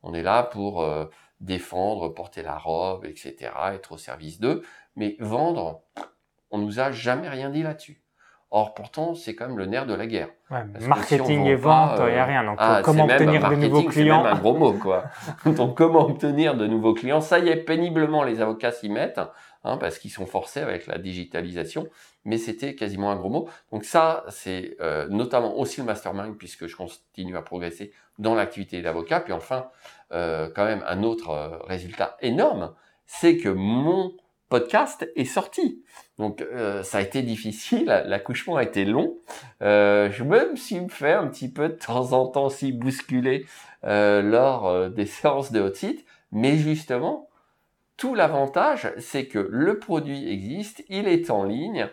On 0.04 0.14
est 0.14 0.24
là 0.24 0.44
pour 0.44 0.82
euh, 0.82 1.06
défendre, 1.40 2.10
porter 2.10 2.44
la 2.44 2.58
robe, 2.58 3.06
etc., 3.06 3.52
être 3.74 3.94
au 3.94 3.98
service 3.98 4.40
d'eux. 4.40 4.64
Mais 4.96 5.16
vendre, 5.20 5.84
on 6.50 6.58
nous 6.58 6.80
a 6.80 6.92
jamais 6.92 7.30
rien 7.30 7.50
dit 7.50 7.64
là-dessus. 7.64 8.02
Or, 8.54 8.74
pourtant, 8.74 9.16
c'est 9.16 9.34
quand 9.34 9.48
même 9.48 9.58
le 9.58 9.66
nerf 9.66 9.86
de 9.86 9.94
la 9.94 10.06
guerre. 10.06 10.28
marketing 10.50 11.46
et 11.46 11.56
vente, 11.56 11.94
il 12.00 12.04
n'y 12.04 12.20
a 12.20 12.24
euh, 12.24 12.26
rien. 12.26 12.44
Donc, 12.44 12.58
ah, 12.60 12.82
comment 12.84 13.06
obtenir 13.06 13.50
de 13.50 13.56
nouveaux 13.56 13.84
clients 13.84 14.24
C'est 14.24 14.30
même 14.30 14.38
un 14.38 14.40
gros 14.40 14.58
mot, 14.58 14.74
quoi. 14.74 15.06
Donc, 15.46 15.78
comment 15.78 16.02
obtenir 16.02 16.58
de 16.58 16.68
nouveaux 16.68 16.94
clients? 16.94 17.22
Ça 17.22 17.40
y 17.40 17.48
est, 17.48 17.56
péniblement, 17.56 18.24
les 18.26 18.42
avocats 18.42 18.74
s'y 18.74 18.90
mettent, 18.90 19.22
hein, 19.64 19.78
parce 19.78 20.00
qu'ils 20.00 20.12
sont 20.12 20.26
forcés 20.26 20.60
avec 20.60 20.86
la 20.86 20.98
digitalisation. 20.98 21.88
Mais 22.26 22.38
c'était 22.38 22.76
quasiment 22.76 23.10
un 23.10 23.16
gros 23.16 23.30
mot. 23.30 23.48
Donc, 23.72 23.86
ça, 23.86 24.26
c'est 24.28 24.76
euh, 24.82 25.08
notamment 25.08 25.58
aussi 25.58 25.80
le 25.80 25.86
mastermind, 25.86 26.36
puisque 26.38 26.68
je 26.68 26.76
continue 26.76 27.38
à 27.38 27.42
progresser 27.42 27.94
dans 28.20 28.36
l'activité 28.36 28.82
d'avocat. 28.82 29.22
Puis 29.22 29.32
enfin, 29.32 29.68
euh, 30.12 30.50
quand 30.54 30.66
même, 30.66 30.84
un 30.88 31.04
autre 31.04 31.62
résultat 31.68 32.18
énorme, 32.20 32.74
c'est 33.06 33.38
que 33.38 33.48
mon 33.48 34.12
podcast 34.52 35.10
est 35.16 35.24
sorti. 35.24 35.82
Donc 36.18 36.42
euh, 36.42 36.84
ça 36.84 36.98
a 36.98 37.02
été 37.02 37.22
difficile, 37.24 38.04
l'accouchement 38.06 38.58
a 38.58 38.64
été 38.64 38.84
long. 38.84 39.16
Euh, 39.62 40.12
je 40.12 40.26
me 40.26 40.58
suis 40.58 40.90
fait 40.90 41.14
un 41.14 41.28
petit 41.28 41.50
peu 41.50 41.70
de 41.70 41.74
temps 41.74 42.12
en 42.12 42.28
temps 42.28 42.50
si 42.50 42.74
bousculer 42.74 43.46
euh, 43.86 44.22
lors 44.22 44.90
des 44.90 45.06
séances 45.08 45.54
de 45.54 45.62
hot 45.62 45.74
site, 45.74 46.06
mais 46.34 46.58
justement, 46.58 47.30
tout 47.96 48.14
l'avantage, 48.14 48.92
c'est 48.98 49.26
que 49.26 49.40
le 49.40 49.80
produit 49.80 50.30
existe, 50.30 50.84
il 50.90 51.08
est 51.08 51.30
en 51.30 51.46
ligne, 51.46 51.88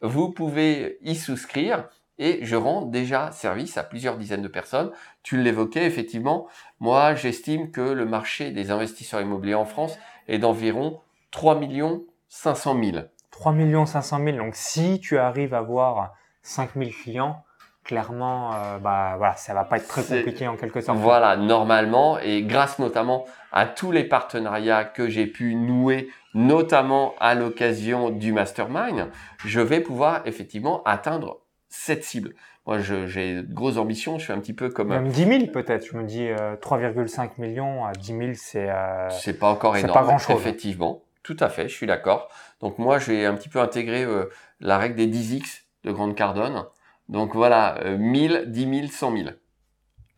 vous 0.00 0.30
pouvez 0.30 0.98
y 1.02 1.16
souscrire 1.16 1.88
et 2.18 2.38
je 2.42 2.54
rends 2.54 2.82
déjà 2.82 3.32
service 3.32 3.76
à 3.76 3.82
plusieurs 3.82 4.18
dizaines 4.18 4.42
de 4.42 4.48
personnes. 4.48 4.92
Tu 5.24 5.42
l'évoquais 5.42 5.84
effectivement, 5.84 6.46
moi 6.78 7.16
j'estime 7.16 7.72
que 7.72 7.80
le 7.80 8.06
marché 8.06 8.52
des 8.52 8.70
investisseurs 8.70 9.20
immobiliers 9.20 9.54
en 9.54 9.64
France 9.64 9.98
est 10.28 10.38
d'environ 10.38 11.00
3 11.34 11.56
millions 11.56 12.04
500 12.28 12.76
000. 12.80 13.04
3 13.32 13.52
millions 13.52 13.86
500 13.86 14.24
000. 14.24 14.36
Donc, 14.36 14.54
si 14.54 15.00
tu 15.00 15.18
arrives 15.18 15.52
à 15.52 15.58
avoir 15.58 16.14
5 16.42 16.70
000 16.76 16.90
clients, 17.02 17.42
clairement, 17.82 18.54
euh, 18.54 18.78
bah 18.78 19.14
voilà, 19.18 19.34
ça 19.34 19.52
va 19.52 19.64
pas 19.64 19.78
être 19.78 19.88
très 19.88 20.04
compliqué 20.04 20.46
en 20.46 20.56
quelque 20.56 20.80
sorte. 20.80 20.96
Voilà, 20.96 21.36
normalement, 21.36 22.20
et 22.20 22.42
grâce 22.42 22.78
notamment 22.78 23.24
à 23.50 23.66
tous 23.66 23.90
les 23.90 24.04
partenariats 24.04 24.84
que 24.84 25.08
j'ai 25.08 25.26
pu 25.26 25.56
nouer, 25.56 26.08
notamment 26.34 27.14
à 27.18 27.34
l'occasion 27.34 28.10
du 28.10 28.32
mastermind, 28.32 29.08
je 29.44 29.60
vais 29.60 29.80
pouvoir 29.80 30.22
effectivement 30.26 30.84
atteindre 30.84 31.40
cette 31.68 32.04
cible. 32.04 32.34
Moi, 32.64 32.78
j'ai 32.78 33.42
de 33.42 33.52
grosses 33.52 33.76
ambitions. 33.76 34.18
Je 34.18 34.24
suis 34.24 34.32
un 34.32 34.38
petit 34.38 34.54
peu 34.54 34.70
comme 34.70 34.88
même 34.88 35.08
10 35.08 35.24
000 35.24 35.46
peut-être. 35.48 35.84
Je 35.84 35.96
me 35.96 36.04
dis 36.04 36.28
3,5 36.28 37.20
euh, 37.20 37.28
millions 37.38 37.84
à 37.84 37.92
10 37.92 38.06
000, 38.06 38.20
c'est 38.34 38.70
euh, 38.70 39.10
c'est 39.10 39.36
pas 39.36 39.48
encore 39.48 39.76
énorme. 39.76 39.92
Pas 39.92 40.04
grand 40.04 40.18
chose. 40.18 40.36
Effectivement. 40.36 41.02
Tout 41.24 41.36
à 41.40 41.48
fait, 41.48 41.68
je 41.68 41.74
suis 41.74 41.86
d'accord. 41.86 42.28
Donc 42.60 42.78
moi, 42.78 43.00
j'ai 43.00 43.26
un 43.26 43.34
petit 43.34 43.48
peu 43.48 43.58
intégré 43.58 44.04
euh, 44.04 44.26
la 44.60 44.78
règle 44.78 44.94
des 44.94 45.08
10x 45.08 45.62
de 45.82 45.90
Grande 45.90 46.14
Cardone. 46.14 46.64
Donc 47.08 47.34
voilà, 47.34 47.80
1000, 47.98 48.44
10 48.46 48.80
000, 48.80 48.86
100 48.86 49.16
000. 49.16 49.28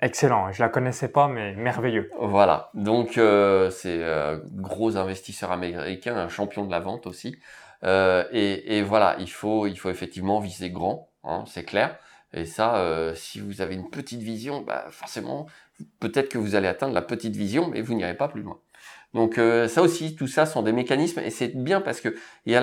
Excellent, 0.02 0.52
je 0.52 0.62
la 0.62 0.68
connaissais 0.68 1.08
pas, 1.08 1.26
mais 1.26 1.54
merveilleux. 1.54 2.10
Voilà, 2.20 2.70
donc 2.74 3.16
euh, 3.16 3.70
c'est 3.70 4.02
euh, 4.02 4.38
gros 4.52 4.98
investisseur 4.98 5.50
américain, 5.50 6.14
un 6.14 6.28
champion 6.28 6.66
de 6.66 6.70
la 6.70 6.80
vente 6.80 7.06
aussi. 7.06 7.38
Et, 7.82 8.78
et, 8.78 8.82
voilà, 8.82 9.16
il 9.20 9.30
faut, 9.30 9.66
il 9.68 9.76
faut 9.76 9.90
effectivement 9.90 10.40
viser 10.40 10.70
grand, 10.70 11.08
hein, 11.22 11.44
c'est 11.46 11.64
clair. 11.64 11.96
Et 12.36 12.44
ça, 12.44 12.76
euh, 12.76 13.14
si 13.14 13.40
vous 13.40 13.62
avez 13.62 13.74
une 13.74 13.88
petite 13.88 14.20
vision, 14.20 14.60
bah 14.60 14.86
forcément, 14.90 15.46
peut-être 16.00 16.28
que 16.28 16.38
vous 16.38 16.54
allez 16.54 16.68
atteindre 16.68 16.92
la 16.92 17.02
petite 17.02 17.34
vision, 17.34 17.68
mais 17.68 17.80
vous 17.80 17.94
n'irez 17.94 18.14
pas 18.16 18.28
plus 18.28 18.42
loin. 18.42 18.58
Donc 19.16 19.38
euh, 19.38 19.66
ça 19.66 19.80
aussi, 19.80 20.14
tout 20.14 20.26
ça 20.26 20.44
sont 20.44 20.60
des 20.60 20.72
mécanismes 20.72 21.20
et 21.20 21.30
c'est 21.30 21.56
bien 21.56 21.80
parce 21.80 22.02
que 22.02 22.14
il 22.44 22.52
y 22.52 22.56
a 22.56 22.60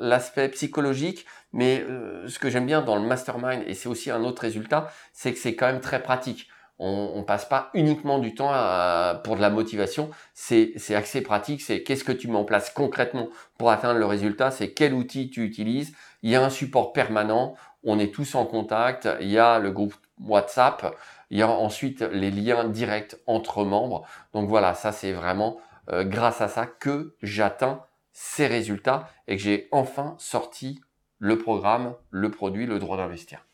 l'aspect 0.00 0.48
psychologique, 0.50 1.26
mais 1.52 1.84
euh, 1.90 2.28
ce 2.28 2.38
que 2.38 2.50
j'aime 2.50 2.66
bien 2.66 2.82
dans 2.82 2.94
le 2.94 3.02
mastermind 3.02 3.64
et 3.66 3.74
c'est 3.74 3.88
aussi 3.88 4.08
un 4.12 4.22
autre 4.22 4.42
résultat, 4.42 4.92
c'est 5.12 5.32
que 5.32 5.40
c'est 5.40 5.56
quand 5.56 5.66
même 5.66 5.80
très 5.80 6.00
pratique. 6.00 6.46
On, 6.78 7.10
on 7.16 7.24
passe 7.24 7.46
pas 7.46 7.70
uniquement 7.74 8.20
du 8.20 8.36
temps 8.36 8.50
à, 8.52 9.20
pour 9.24 9.34
de 9.34 9.40
la 9.40 9.50
motivation, 9.50 10.10
c'est 10.34 10.76
assez 10.94 11.20
pratique. 11.20 11.62
C'est 11.62 11.82
qu'est-ce 11.82 12.04
que 12.04 12.12
tu 12.12 12.28
mets 12.28 12.36
en 12.36 12.44
place 12.44 12.70
concrètement 12.70 13.28
pour 13.58 13.72
atteindre 13.72 13.98
le 13.98 14.06
résultat, 14.06 14.52
c'est 14.52 14.70
quel 14.70 14.94
outil 14.94 15.30
tu 15.30 15.44
utilises? 15.44 15.92
Il 16.22 16.30
y 16.30 16.36
a 16.36 16.44
un 16.44 16.50
support 16.50 16.92
permanent, 16.92 17.56
on 17.82 17.98
est 17.98 18.14
tous 18.14 18.36
en 18.36 18.46
contact. 18.46 19.08
Il 19.20 19.30
y 19.30 19.38
a 19.38 19.58
le 19.58 19.72
groupe 19.72 19.94
WhatsApp, 20.20 20.94
il 21.30 21.38
y 21.38 21.42
a 21.42 21.48
ensuite 21.48 22.02
les 22.02 22.30
liens 22.30 22.68
directs 22.68 23.16
entre 23.26 23.64
membres. 23.64 24.06
Donc 24.32 24.48
voilà, 24.48 24.74
ça 24.74 24.92
c'est 24.92 25.12
vraiment 25.12 25.58
euh, 25.90 26.04
grâce 26.04 26.40
à 26.40 26.48
ça 26.48 26.66
que 26.66 27.16
j'atteins 27.22 27.84
ces 28.12 28.46
résultats 28.46 29.08
et 29.26 29.36
que 29.36 29.42
j'ai 29.42 29.68
enfin 29.70 30.16
sorti 30.18 30.80
le 31.18 31.38
programme, 31.38 31.94
le 32.10 32.30
produit, 32.30 32.66
le 32.66 32.78
droit 32.78 32.96
d'investir. 32.96 33.46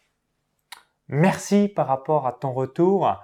Merci 1.08 1.68
par 1.68 1.86
rapport 1.86 2.26
à 2.26 2.32
ton 2.32 2.52
retour. 2.52 3.14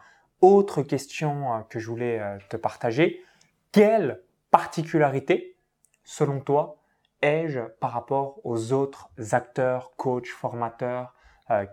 Autre 0.41 0.83
question 0.83 1.55
euh, 1.55 1.61
que 1.69 1.79
je 1.79 1.89
voulais 1.89 2.21
euh, 2.21 2.39
te 2.49 2.57
partager. 2.57 3.25
Quelle 3.73 4.23
particularité, 4.51 5.57
selon 6.05 6.41
toi, 6.41 6.77
ai-je 7.23 7.61
par 7.81 7.93
rapport 7.93 8.41
aux 8.45 8.73
autres 8.73 9.09
acteurs, 9.33 9.93
coachs, 9.97 10.27
formateurs 10.27 11.15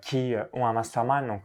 qui 0.02 0.34
ont 0.54 0.66
un 0.66 0.74
mastermind? 0.74 1.40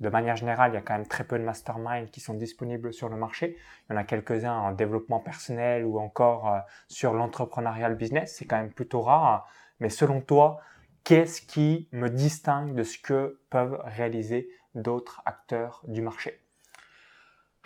De 0.00 0.08
manière 0.10 0.36
générale, 0.36 0.72
il 0.72 0.74
y 0.74 0.78
a 0.78 0.82
quand 0.82 0.94
même 0.94 1.06
très 1.06 1.24
peu 1.24 1.38
de 1.38 1.44
masterminds 1.44 2.10
qui 2.10 2.20
sont 2.20 2.34
disponibles 2.34 2.92
sur 2.92 3.08
le 3.08 3.16
marché. 3.16 3.56
Il 3.88 3.94
y 3.94 3.96
en 3.96 3.98
a 3.98 4.04
quelques-uns 4.04 4.52
en 4.52 4.72
développement 4.72 5.20
personnel 5.20 5.86
ou 5.86 5.98
encore 5.98 6.48
euh, 6.48 6.58
sur 6.88 7.14
l'entrepreneurial 7.14 7.94
business. 7.94 8.34
C'est 8.36 8.44
quand 8.44 8.58
même 8.58 8.72
plutôt 8.72 9.00
rare. 9.00 9.48
Mais 9.80 9.88
selon 9.88 10.20
toi, 10.20 10.60
qu'est-ce 11.04 11.40
qui 11.40 11.88
me 11.92 12.10
distingue 12.10 12.74
de 12.74 12.82
ce 12.82 12.98
que 12.98 13.40
peuvent 13.48 13.80
réaliser 13.84 14.50
d'autres 14.74 15.22
acteurs 15.24 15.82
du 15.88 16.02
marché? 16.02 16.42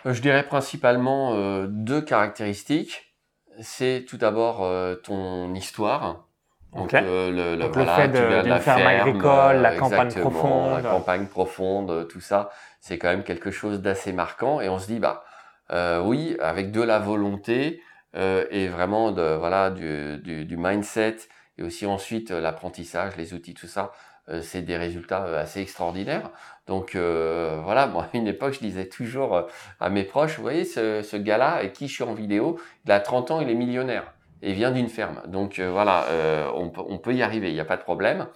Euh, 0.05 0.13
Je 0.13 0.21
dirais 0.21 0.47
principalement 0.47 1.33
euh, 1.33 1.67
deux 1.67 2.01
caractéristiques. 2.01 3.17
C'est 3.59 4.05
tout 4.07 4.15
d'abord 4.15 4.65
ton 5.03 5.53
histoire 5.53 6.29
donc, 6.75 6.93
euh, 6.93 7.31
le, 7.31 7.61
le, 7.61 7.67
voilà, 7.67 7.95
fait 7.95 8.07
de, 8.07 8.47
la 8.47 8.59
ferme, 8.59 8.81
agricole, 8.81 9.57
la 9.57 9.75
campagne 9.75 10.13
profonde. 10.13 10.83
La 10.83 10.89
campagne 10.89 11.25
profonde, 11.25 12.07
tout 12.07 12.21
ça, 12.21 12.49
c'est 12.79 12.97
quand 12.97 13.09
même 13.09 13.23
quelque 13.23 13.51
chose 13.51 13.81
d'assez 13.81 14.13
marquant. 14.13 14.61
Et 14.61 14.69
on 14.69 14.79
se 14.79 14.87
dit, 14.87 14.99
bah 14.99 15.25
euh, 15.71 16.01
oui, 16.01 16.37
avec 16.39 16.71
de 16.71 16.81
la 16.81 16.99
volonté 16.99 17.81
euh, 18.15 18.45
et 18.51 18.67
vraiment 18.67 19.11
de 19.11 19.35
voilà 19.35 19.69
du, 19.69 20.17
du, 20.17 20.43
du 20.45 20.57
mindset 20.57 21.17
et 21.57 21.63
aussi 21.63 21.85
ensuite 21.85 22.31
euh, 22.31 22.41
l'apprentissage, 22.41 23.15
les 23.17 23.33
outils, 23.33 23.53
tout 23.53 23.67
ça, 23.67 23.91
euh, 24.29 24.41
c'est 24.41 24.61
des 24.61 24.75
résultats 24.77 25.23
assez 25.39 25.61
extraordinaires. 25.61 26.29
Donc 26.67 26.95
voilà, 26.95 27.87
moi 27.87 28.07
à 28.13 28.17
une 28.17 28.27
époque, 28.27 28.53
je 28.53 28.59
disais 28.59 28.87
toujours 28.87 29.45
à 29.81 29.89
mes 29.89 30.03
proches, 30.03 30.37
vous 30.37 30.41
voyez, 30.43 30.63
ce, 30.63 31.01
ce 31.01 31.17
gars-là 31.17 31.65
qui 31.67 31.89
je 31.89 31.93
suis 31.93 32.03
en 32.03 32.13
vidéo, 32.13 32.59
il 32.85 32.91
a 32.93 33.01
30 33.01 33.31
ans, 33.31 33.41
il 33.41 33.49
est 33.49 33.55
millionnaire 33.55 34.13
et 34.41 34.53
vient 34.53 34.71
d'une 34.71 34.89
ferme. 34.89 35.21
Donc 35.27 35.59
euh, 35.59 35.71
voilà, 35.71 36.05
euh, 36.05 36.49
on, 36.55 36.71
on, 36.77 36.97
peut 36.97 37.13
y 37.13 37.23
arriver, 37.23 37.49
il 37.49 37.53
n'y 37.53 37.59
a 37.59 37.65
pas 37.65 37.77
de 37.77 37.83
problème. 37.83 38.27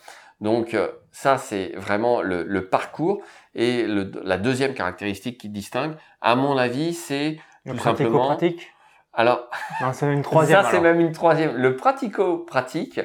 Donc 0.42 0.74
euh, 0.74 0.90
ça, 1.12 1.38
c'est 1.38 1.74
vraiment 1.76 2.22
le, 2.22 2.44
le, 2.44 2.68
parcours. 2.68 3.22
Et 3.54 3.88
le, 3.88 4.12
la 4.24 4.38
deuxième 4.38 4.74
caractéristique 4.74 5.40
qui 5.40 5.50
distingue, 5.50 5.96
à 6.22 6.36
mon 6.36 6.58
avis, 6.58 6.94
c'est 6.94 7.38
tout 7.68 7.78
simplement... 7.78 8.28
pratique 8.28 8.72
alors, 9.18 9.50
c'est 9.94 10.12
une 10.12 10.24
troisième. 10.24 10.62
Ça, 10.62 10.72
c'est 10.72 10.82
même 10.82 11.00
une 11.00 11.14
troisième. 11.14 11.56
Le 11.56 11.78
pratico-pratique, 11.78 13.00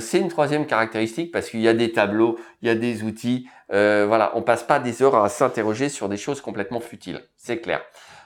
c'est 0.00 0.18
une 0.18 0.28
troisième 0.28 0.66
caractéristique 0.66 1.32
parce 1.32 1.48
qu'il 1.48 1.60
y 1.60 1.68
a 1.68 1.72
des 1.72 1.92
tableaux, 1.92 2.38
il 2.60 2.68
y 2.68 2.70
a 2.70 2.74
des 2.74 3.04
outils. 3.04 3.48
Euh, 3.72 4.04
voilà, 4.06 4.32
on 4.36 4.42
passe 4.42 4.62
pas 4.62 4.78
des 4.78 5.02
heures 5.02 5.16
à 5.16 5.28
s'interroger 5.28 5.88
sur 5.88 6.08
des 6.08 6.16
choses 6.16 6.40
complètement 6.40 6.80
futiles. 6.80 7.22
C'est 7.36 7.60
clair. 7.60 7.80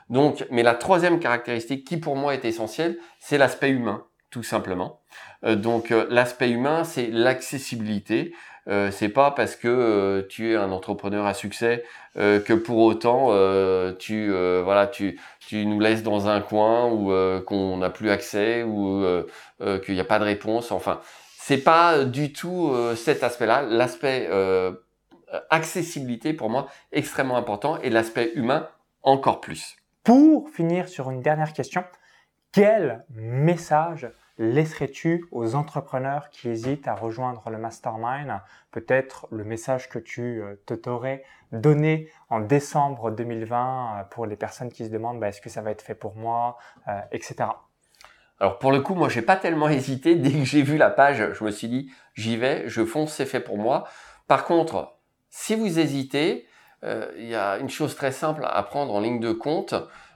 Donc, 0.09 0.45
mais 0.51 0.63
la 0.63 0.75
troisième 0.75 1.21
caractéristique 1.21 1.87
qui 1.87 1.99
pour 1.99 2.17
moi 2.17 2.35
est 2.35 2.45
essentielle, 2.45 2.99
c'est 3.21 3.39
l'aspect 3.39 3.71
humain 3.71 4.05
tout 4.31 4.43
simplement. 4.43 5.01
Euh, 5.45 5.57
donc 5.57 5.91
euh, 5.91 6.07
l'aspect 6.11 6.51
humain, 6.51 6.85
c'est 6.85 7.09
l'accessibilité. 7.09 8.33
Euh, 8.69 8.91
c'est 8.91 9.09
pas 9.09 9.31
parce 9.31 9.57
que 9.57 10.27
tu 10.29 10.53
es 10.53 10.57
un 10.57 10.71
entrepreneur 10.71 11.27
à 11.27 11.35
succès 11.35 11.85
que 12.15 12.53
pour 12.53 12.79
autant 12.79 13.31
tu 13.99 14.33
tu 15.41 15.67
nous 15.67 15.81
laisses 15.81 16.03
dans 16.03 16.29
un 16.29 16.41
coin 16.41 16.91
ou 16.91 17.11
qu'on 17.45 17.79
n'a 17.79 17.89
plus 17.89 18.11
accès 18.11 18.63
ou 18.63 19.03
qu'il 19.83 19.95
n'y 19.95 20.01
a 20.01 20.05
pas 20.05 20.19
de 20.19 20.25
réponse. 20.25 20.73
Enfin, 20.73 21.01
c'est 21.39 21.65
pas 21.65 22.05
du 22.05 22.33
tout 22.33 22.77
cet 22.97 23.23
aspect-là. 23.23 23.63
L'aspect 23.63 24.29
accessibilité 25.49 26.35
pour 26.35 26.51
moi 26.51 26.69
extrêmement 26.93 27.37
important 27.37 27.79
et 27.81 27.89
l'aspect 27.91 28.33
humain 28.35 28.69
encore 29.03 29.41
plus. 29.41 29.77
Pour 30.05 30.51
finir 30.51 30.89
sur 30.89 31.11
une 31.11 31.23
dernière 31.23 31.53
question, 31.53 31.85
quel 32.53 33.05
message 33.11 34.09
laisserais-tu 34.41 35.27
aux 35.33 35.55
entrepreneurs 35.55 36.31
qui 36.31 36.49
hésitent 36.49 36.89
à 36.89 36.95
rejoindre 36.95 37.51
le 37.51 37.59
mastermind 37.59 38.41
Peut-être 38.73 39.29
le 39.31 39.45
message 39.45 39.91
que 39.91 39.99
tu 39.99 40.41
euh, 40.41 40.55
te 40.65 40.73
t'aurais 40.73 41.25
donné 41.53 42.09
en 42.31 42.41
décembre 42.41 43.11
2020 43.11 44.01
euh, 44.01 44.05
pour 44.05 44.25
les 44.25 44.37
personnes 44.37 44.73
qui 44.73 44.87
se 44.87 44.91
demandent 44.91 45.21
bah, 45.21 45.29
est-ce 45.29 45.43
que 45.43 45.51
ça 45.51 45.61
va 45.61 45.71
être 45.71 45.83
fait 45.83 45.95
pour 45.95 46.17
moi, 46.17 46.57
euh, 46.89 46.99
etc. 47.13 47.51
Alors 48.39 48.59
pour 48.59 48.73
le 48.73 48.81
coup, 48.81 48.95
moi 48.95 49.11
j'ai 49.11 49.21
pas 49.21 49.37
tellement 49.37 49.69
hésité. 49.69 50.15
Dès 50.15 50.33
que 50.33 50.45
j'ai 50.45 50.63
vu 50.63 50.79
la 50.79 50.89
page, 50.89 51.35
je 51.35 51.45
me 51.45 51.51
suis 51.51 51.69
dit 51.69 51.93
j'y 52.15 52.39
vais, 52.39 52.67
je 52.67 52.83
fonce, 52.85 53.13
c'est 53.13 53.27
fait 53.27 53.41
pour 53.41 53.59
moi. 53.59 53.87
Par 54.27 54.45
contre, 54.47 54.97
si 55.29 55.55
vous 55.55 55.79
hésitez, 55.79 56.47
il 56.83 57.27
y 57.27 57.35
a 57.35 57.59
une 57.59 57.69
chose 57.69 57.95
très 57.95 58.11
simple 58.11 58.43
à 58.49 58.63
prendre 58.63 58.95
en 58.95 59.01
ligne 59.01 59.21
de 59.21 59.33
compte, 59.33 59.75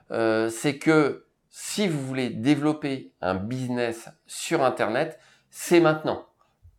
c'est 0.08 0.78
que 0.78 1.23
si 1.56 1.86
vous 1.86 2.04
voulez 2.04 2.30
développer 2.30 3.12
un 3.20 3.36
business 3.36 4.08
sur 4.26 4.64
Internet, 4.64 5.20
c'est 5.50 5.78
maintenant. 5.78 6.26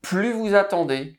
Plus 0.02 0.34
vous 0.34 0.54
attendez, 0.54 1.18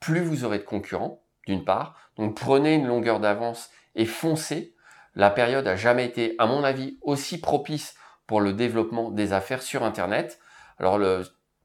plus 0.00 0.18
vous 0.18 0.42
aurez 0.42 0.58
de 0.58 0.64
concurrents, 0.64 1.22
d'une 1.46 1.64
part. 1.64 1.96
Donc 2.16 2.34
prenez 2.34 2.74
une 2.74 2.88
longueur 2.88 3.20
d'avance 3.20 3.70
et 3.94 4.06
foncez. 4.06 4.74
La 5.14 5.30
période 5.30 5.68
a 5.68 5.76
jamais 5.76 6.04
été, 6.04 6.34
à 6.38 6.46
mon 6.46 6.64
avis, 6.64 6.98
aussi 7.00 7.40
propice 7.40 7.94
pour 8.26 8.40
le 8.40 8.52
développement 8.52 9.12
des 9.12 9.32
affaires 9.32 9.62
sur 9.62 9.84
Internet. 9.84 10.40
Alors 10.80 10.98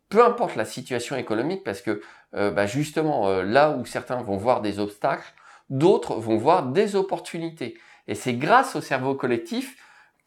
peu 0.10 0.23
importe 0.23 0.56
la 0.56 0.65
situation 0.65 1.15
économique, 1.15 1.63
parce 1.63 1.82
que 1.82 2.04
euh, 2.36 2.51
bah, 2.51 2.67
justement 2.67 3.30
euh, 3.30 3.41
là 3.41 3.71
où 3.71 3.84
certains 3.88 4.21
vont 4.21 4.38
voir 4.38 4.62
des 4.62 4.77
obstacles, 4.77 5.34
d'autres 5.71 6.17
vont 6.17 6.38
voir 6.38 6.67
des 6.67 6.95
opportunités. 6.95 7.80
Et 8.08 8.13
c'est 8.13 8.36
grâce 8.36 8.75
au 8.75 8.82
cerveau 8.82 9.15
collectif 9.15 9.75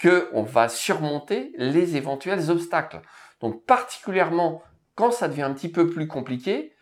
qu'on 0.04 0.42
va 0.42 0.68
surmonter 0.68 1.52
les 1.56 1.96
éventuels 1.96 2.50
obstacles. 2.50 3.00
Donc 3.40 3.64
particulièrement 3.64 4.62
quand 4.94 5.10
ça 5.10 5.28
devient 5.28 5.42
un 5.42 5.52
petit 5.52 5.70
peu 5.70 5.88
plus 5.88 6.06
compliqué, 6.06 6.74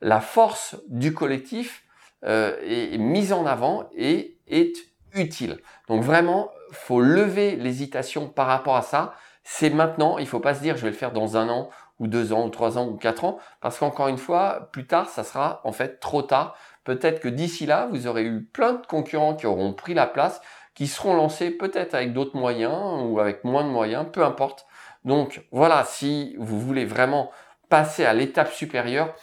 la 0.00 0.20
force 0.20 0.76
du 0.88 1.14
collectif 1.14 1.84
euh, 2.24 2.56
est 2.62 2.98
mise 2.98 3.32
en 3.32 3.46
avant 3.46 3.88
et 3.96 4.38
est 4.46 4.74
utile. 5.14 5.60
Donc 5.88 6.02
vraiment, 6.02 6.50
faut 6.72 7.00
lever 7.00 7.56
l'hésitation 7.56 8.28
par 8.28 8.46
rapport 8.46 8.76
à 8.76 8.82
ça. 8.82 9.14
C'est 9.42 9.70
maintenant, 9.70 10.18
il 10.18 10.26
faut 10.26 10.40
pas 10.40 10.54
se 10.54 10.60
dire 10.60 10.76
je 10.76 10.82
vais 10.82 10.90
le 10.90 10.96
faire 10.96 11.12
dans 11.12 11.36
un 11.36 11.48
an 11.48 11.70
ou 11.98 12.06
deux 12.08 12.32
ans 12.32 12.46
ou 12.46 12.50
trois 12.50 12.78
ans 12.78 12.86
ou 12.86 12.96
quatre 12.96 13.24
ans, 13.24 13.38
parce 13.60 13.78
qu'encore 13.78 14.08
une 14.08 14.18
fois, 14.18 14.68
plus 14.72 14.86
tard, 14.86 15.08
ça 15.08 15.24
sera 15.24 15.60
en 15.64 15.72
fait 15.72 15.98
trop 15.98 16.22
tard. 16.22 16.56
Peut-être 16.84 17.20
que 17.20 17.28
d'ici 17.28 17.64
là, 17.64 17.88
vous 17.90 18.06
aurez 18.06 18.24
eu 18.24 18.44
plein 18.44 18.74
de 18.74 18.86
concurrents 18.86 19.34
qui 19.34 19.46
auront 19.46 19.72
pris 19.72 19.94
la 19.94 20.06
place, 20.06 20.40
qui 20.76 20.86
seront 20.86 21.16
lancés 21.16 21.50
peut-être 21.50 21.94
avec 21.94 22.12
d'autres 22.12 22.36
moyens 22.36 23.02
ou 23.02 23.18
avec 23.18 23.42
moins 23.42 23.64
de 23.64 23.70
moyens, 23.70 24.06
peu 24.12 24.22
importe. 24.24 24.66
Donc 25.04 25.44
voilà, 25.50 25.82
si 25.84 26.36
vous 26.38 26.60
voulez 26.60 26.84
vraiment 26.84 27.32
passer 27.68 28.04
à 28.04 28.12
l'étape 28.12 28.52
supérieure, 28.52 29.14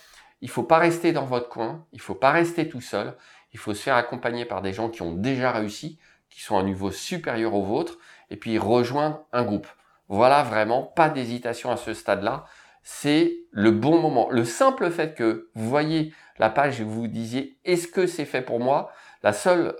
il 0.41 0.49
faut 0.49 0.63
pas 0.63 0.79
rester 0.79 1.13
dans 1.13 1.25
votre 1.25 1.47
coin, 1.47 1.85
il 1.93 2.01
faut 2.01 2.15
pas 2.15 2.31
rester 2.31 2.67
tout 2.67 2.81
seul, 2.81 3.15
il 3.53 3.59
faut 3.59 3.73
se 3.73 3.83
faire 3.83 3.95
accompagner 3.95 4.45
par 4.45 4.61
des 4.61 4.73
gens 4.73 4.89
qui 4.89 5.03
ont 5.03 5.13
déjà 5.13 5.51
réussi, 5.51 5.99
qui 6.29 6.41
sont 6.41 6.57
à 6.57 6.61
un 6.61 6.63
niveau 6.63 6.91
supérieur 6.91 7.53
au 7.53 7.61
vôtre, 7.61 7.99
et 8.31 8.35
puis 8.35 8.57
rejoindre 8.57 9.23
un 9.31 9.43
groupe. 9.43 9.67
Voilà 10.09 10.41
vraiment, 10.41 10.83
pas 10.83 11.09
d'hésitation 11.09 11.71
à 11.71 11.77
ce 11.77 11.93
stade-là. 11.93 12.45
C'est 12.81 13.37
le 13.51 13.71
bon 13.71 14.01
moment. 14.01 14.29
Le 14.29 14.43
simple 14.43 14.89
fait 14.89 15.13
que 15.13 15.49
vous 15.53 15.69
voyez 15.69 16.13
la 16.39 16.49
page 16.49 16.81
et 16.81 16.83
vous 16.83 17.01
vous 17.01 17.07
disiez 17.07 17.57
est-ce 17.63 17.87
que 17.87 18.07
c'est 18.07 18.25
fait 18.25 18.41
pour 18.41 18.59
moi? 18.59 18.91
La 19.21 19.31
seule 19.31 19.75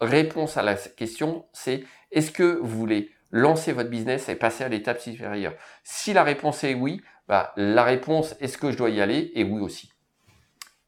réponse 0.00 0.56
à 0.56 0.62
la 0.62 0.74
question, 0.74 1.46
c'est 1.52 1.84
est-ce 2.12 2.30
que 2.30 2.58
vous 2.62 2.78
voulez 2.78 3.10
lancer 3.30 3.72
votre 3.72 3.90
business 3.90 4.28
et 4.28 4.36
passer 4.36 4.64
à 4.64 4.68
l'étape 4.68 5.00
supérieure? 5.00 5.54
Si 5.84 6.12
la 6.12 6.22
réponse 6.22 6.64
est 6.64 6.74
oui, 6.74 7.02
bah, 7.28 7.52
la 7.56 7.82
réponse 7.82 8.36
est-ce 8.40 8.58
que 8.58 8.70
je 8.70 8.76
dois 8.76 8.90
y 8.90 9.00
aller? 9.00 9.32
Et 9.34 9.44
oui 9.44 9.60
aussi. 9.60 9.92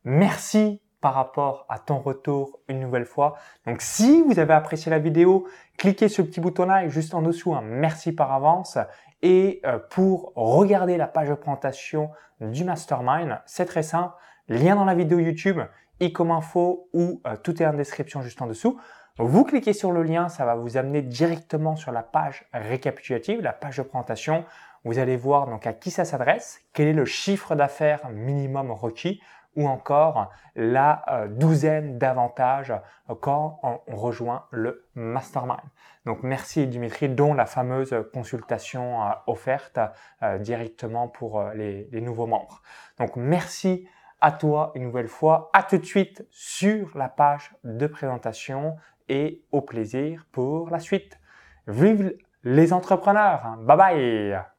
Merci 0.04 0.80
par 1.00 1.14
rapport 1.14 1.66
à 1.68 1.78
ton 1.78 1.98
retour 1.98 2.60
une 2.68 2.80
nouvelle 2.80 3.06
fois. 3.06 3.36
Donc 3.66 3.82
si 3.82 4.22
vous 4.22 4.38
avez 4.38 4.54
apprécié 4.54 4.90
la 4.90 4.98
vidéo, 4.98 5.46
cliquez 5.76 6.08
sur 6.08 6.24
le 6.24 6.30
petit 6.30 6.40
bouton 6.40 6.66
là 6.66 6.88
juste 6.88 7.14
en 7.14 7.22
dessous, 7.22 7.54
un 7.54 7.60
merci 7.60 8.12
par 8.12 8.32
avance. 8.32 8.78
Et 9.22 9.60
euh, 9.64 9.78
pour 9.90 10.32
regarder 10.34 10.96
la 10.96 11.08
page 11.08 11.28
de 11.28 11.34
présentation 11.34 12.10
du 12.40 12.64
Mastermind, 12.64 13.40
c'est 13.46 13.66
très 13.66 13.82
simple, 13.82 14.14
lien 14.48 14.76
dans 14.76 14.84
la 14.84 14.94
vidéo 14.94 15.18
YouTube, 15.18 15.60
i 16.00 16.12
comme 16.12 16.30
info 16.30 16.88
ou 16.92 17.20
euh, 17.26 17.36
tout 17.36 17.60
est 17.60 17.66
en 17.66 17.74
description 17.74 18.22
juste 18.22 18.40
en 18.42 18.46
dessous. 18.46 18.78
Vous 19.20 19.42
cliquez 19.42 19.72
sur 19.72 19.90
le 19.90 20.04
lien, 20.04 20.28
ça 20.28 20.44
va 20.44 20.54
vous 20.54 20.76
amener 20.76 21.02
directement 21.02 21.74
sur 21.74 21.90
la 21.90 22.04
page 22.04 22.46
récapitulative, 22.52 23.40
la 23.40 23.52
page 23.52 23.78
de 23.78 23.82
présentation. 23.82 24.44
Vous 24.84 25.00
allez 25.00 25.16
voir 25.16 25.48
donc 25.48 25.66
à 25.66 25.72
qui 25.72 25.90
ça 25.90 26.04
s'adresse, 26.04 26.60
quel 26.72 26.86
est 26.86 26.92
le 26.92 27.04
chiffre 27.04 27.56
d'affaires 27.56 28.08
minimum 28.10 28.70
requis 28.70 29.20
ou 29.56 29.66
encore 29.66 30.30
la 30.54 31.02
euh, 31.08 31.26
douzaine 31.26 31.98
d'avantages 31.98 32.72
quand 33.20 33.58
on, 33.64 33.96
rejoint 33.96 34.44
le 34.52 34.86
mastermind. 34.94 35.58
Donc 36.06 36.22
merci 36.22 36.68
Dimitri, 36.68 37.08
dont 37.08 37.34
la 37.34 37.46
fameuse 37.46 37.92
consultation 38.14 39.02
euh, 39.02 39.10
offerte 39.26 39.80
euh, 40.22 40.38
directement 40.38 41.08
pour 41.08 41.42
les, 41.56 41.88
les 41.90 42.00
nouveaux 42.00 42.28
membres. 42.28 42.62
Donc 43.00 43.16
merci 43.16 43.88
à 44.20 44.30
toi 44.30 44.70
une 44.76 44.84
nouvelle 44.84 45.08
fois. 45.08 45.50
À 45.54 45.64
tout 45.64 45.78
de 45.78 45.84
suite 45.84 46.24
sur 46.30 46.96
la 46.96 47.08
page 47.08 47.52
de 47.64 47.88
présentation 47.88 48.76
et 49.08 49.42
au 49.52 49.60
plaisir 49.60 50.26
pour 50.32 50.70
la 50.70 50.78
suite. 50.78 51.18
Vive 51.66 52.14
les 52.44 52.72
entrepreneurs. 52.72 53.56
Bye 53.60 53.76
bye. 53.76 54.57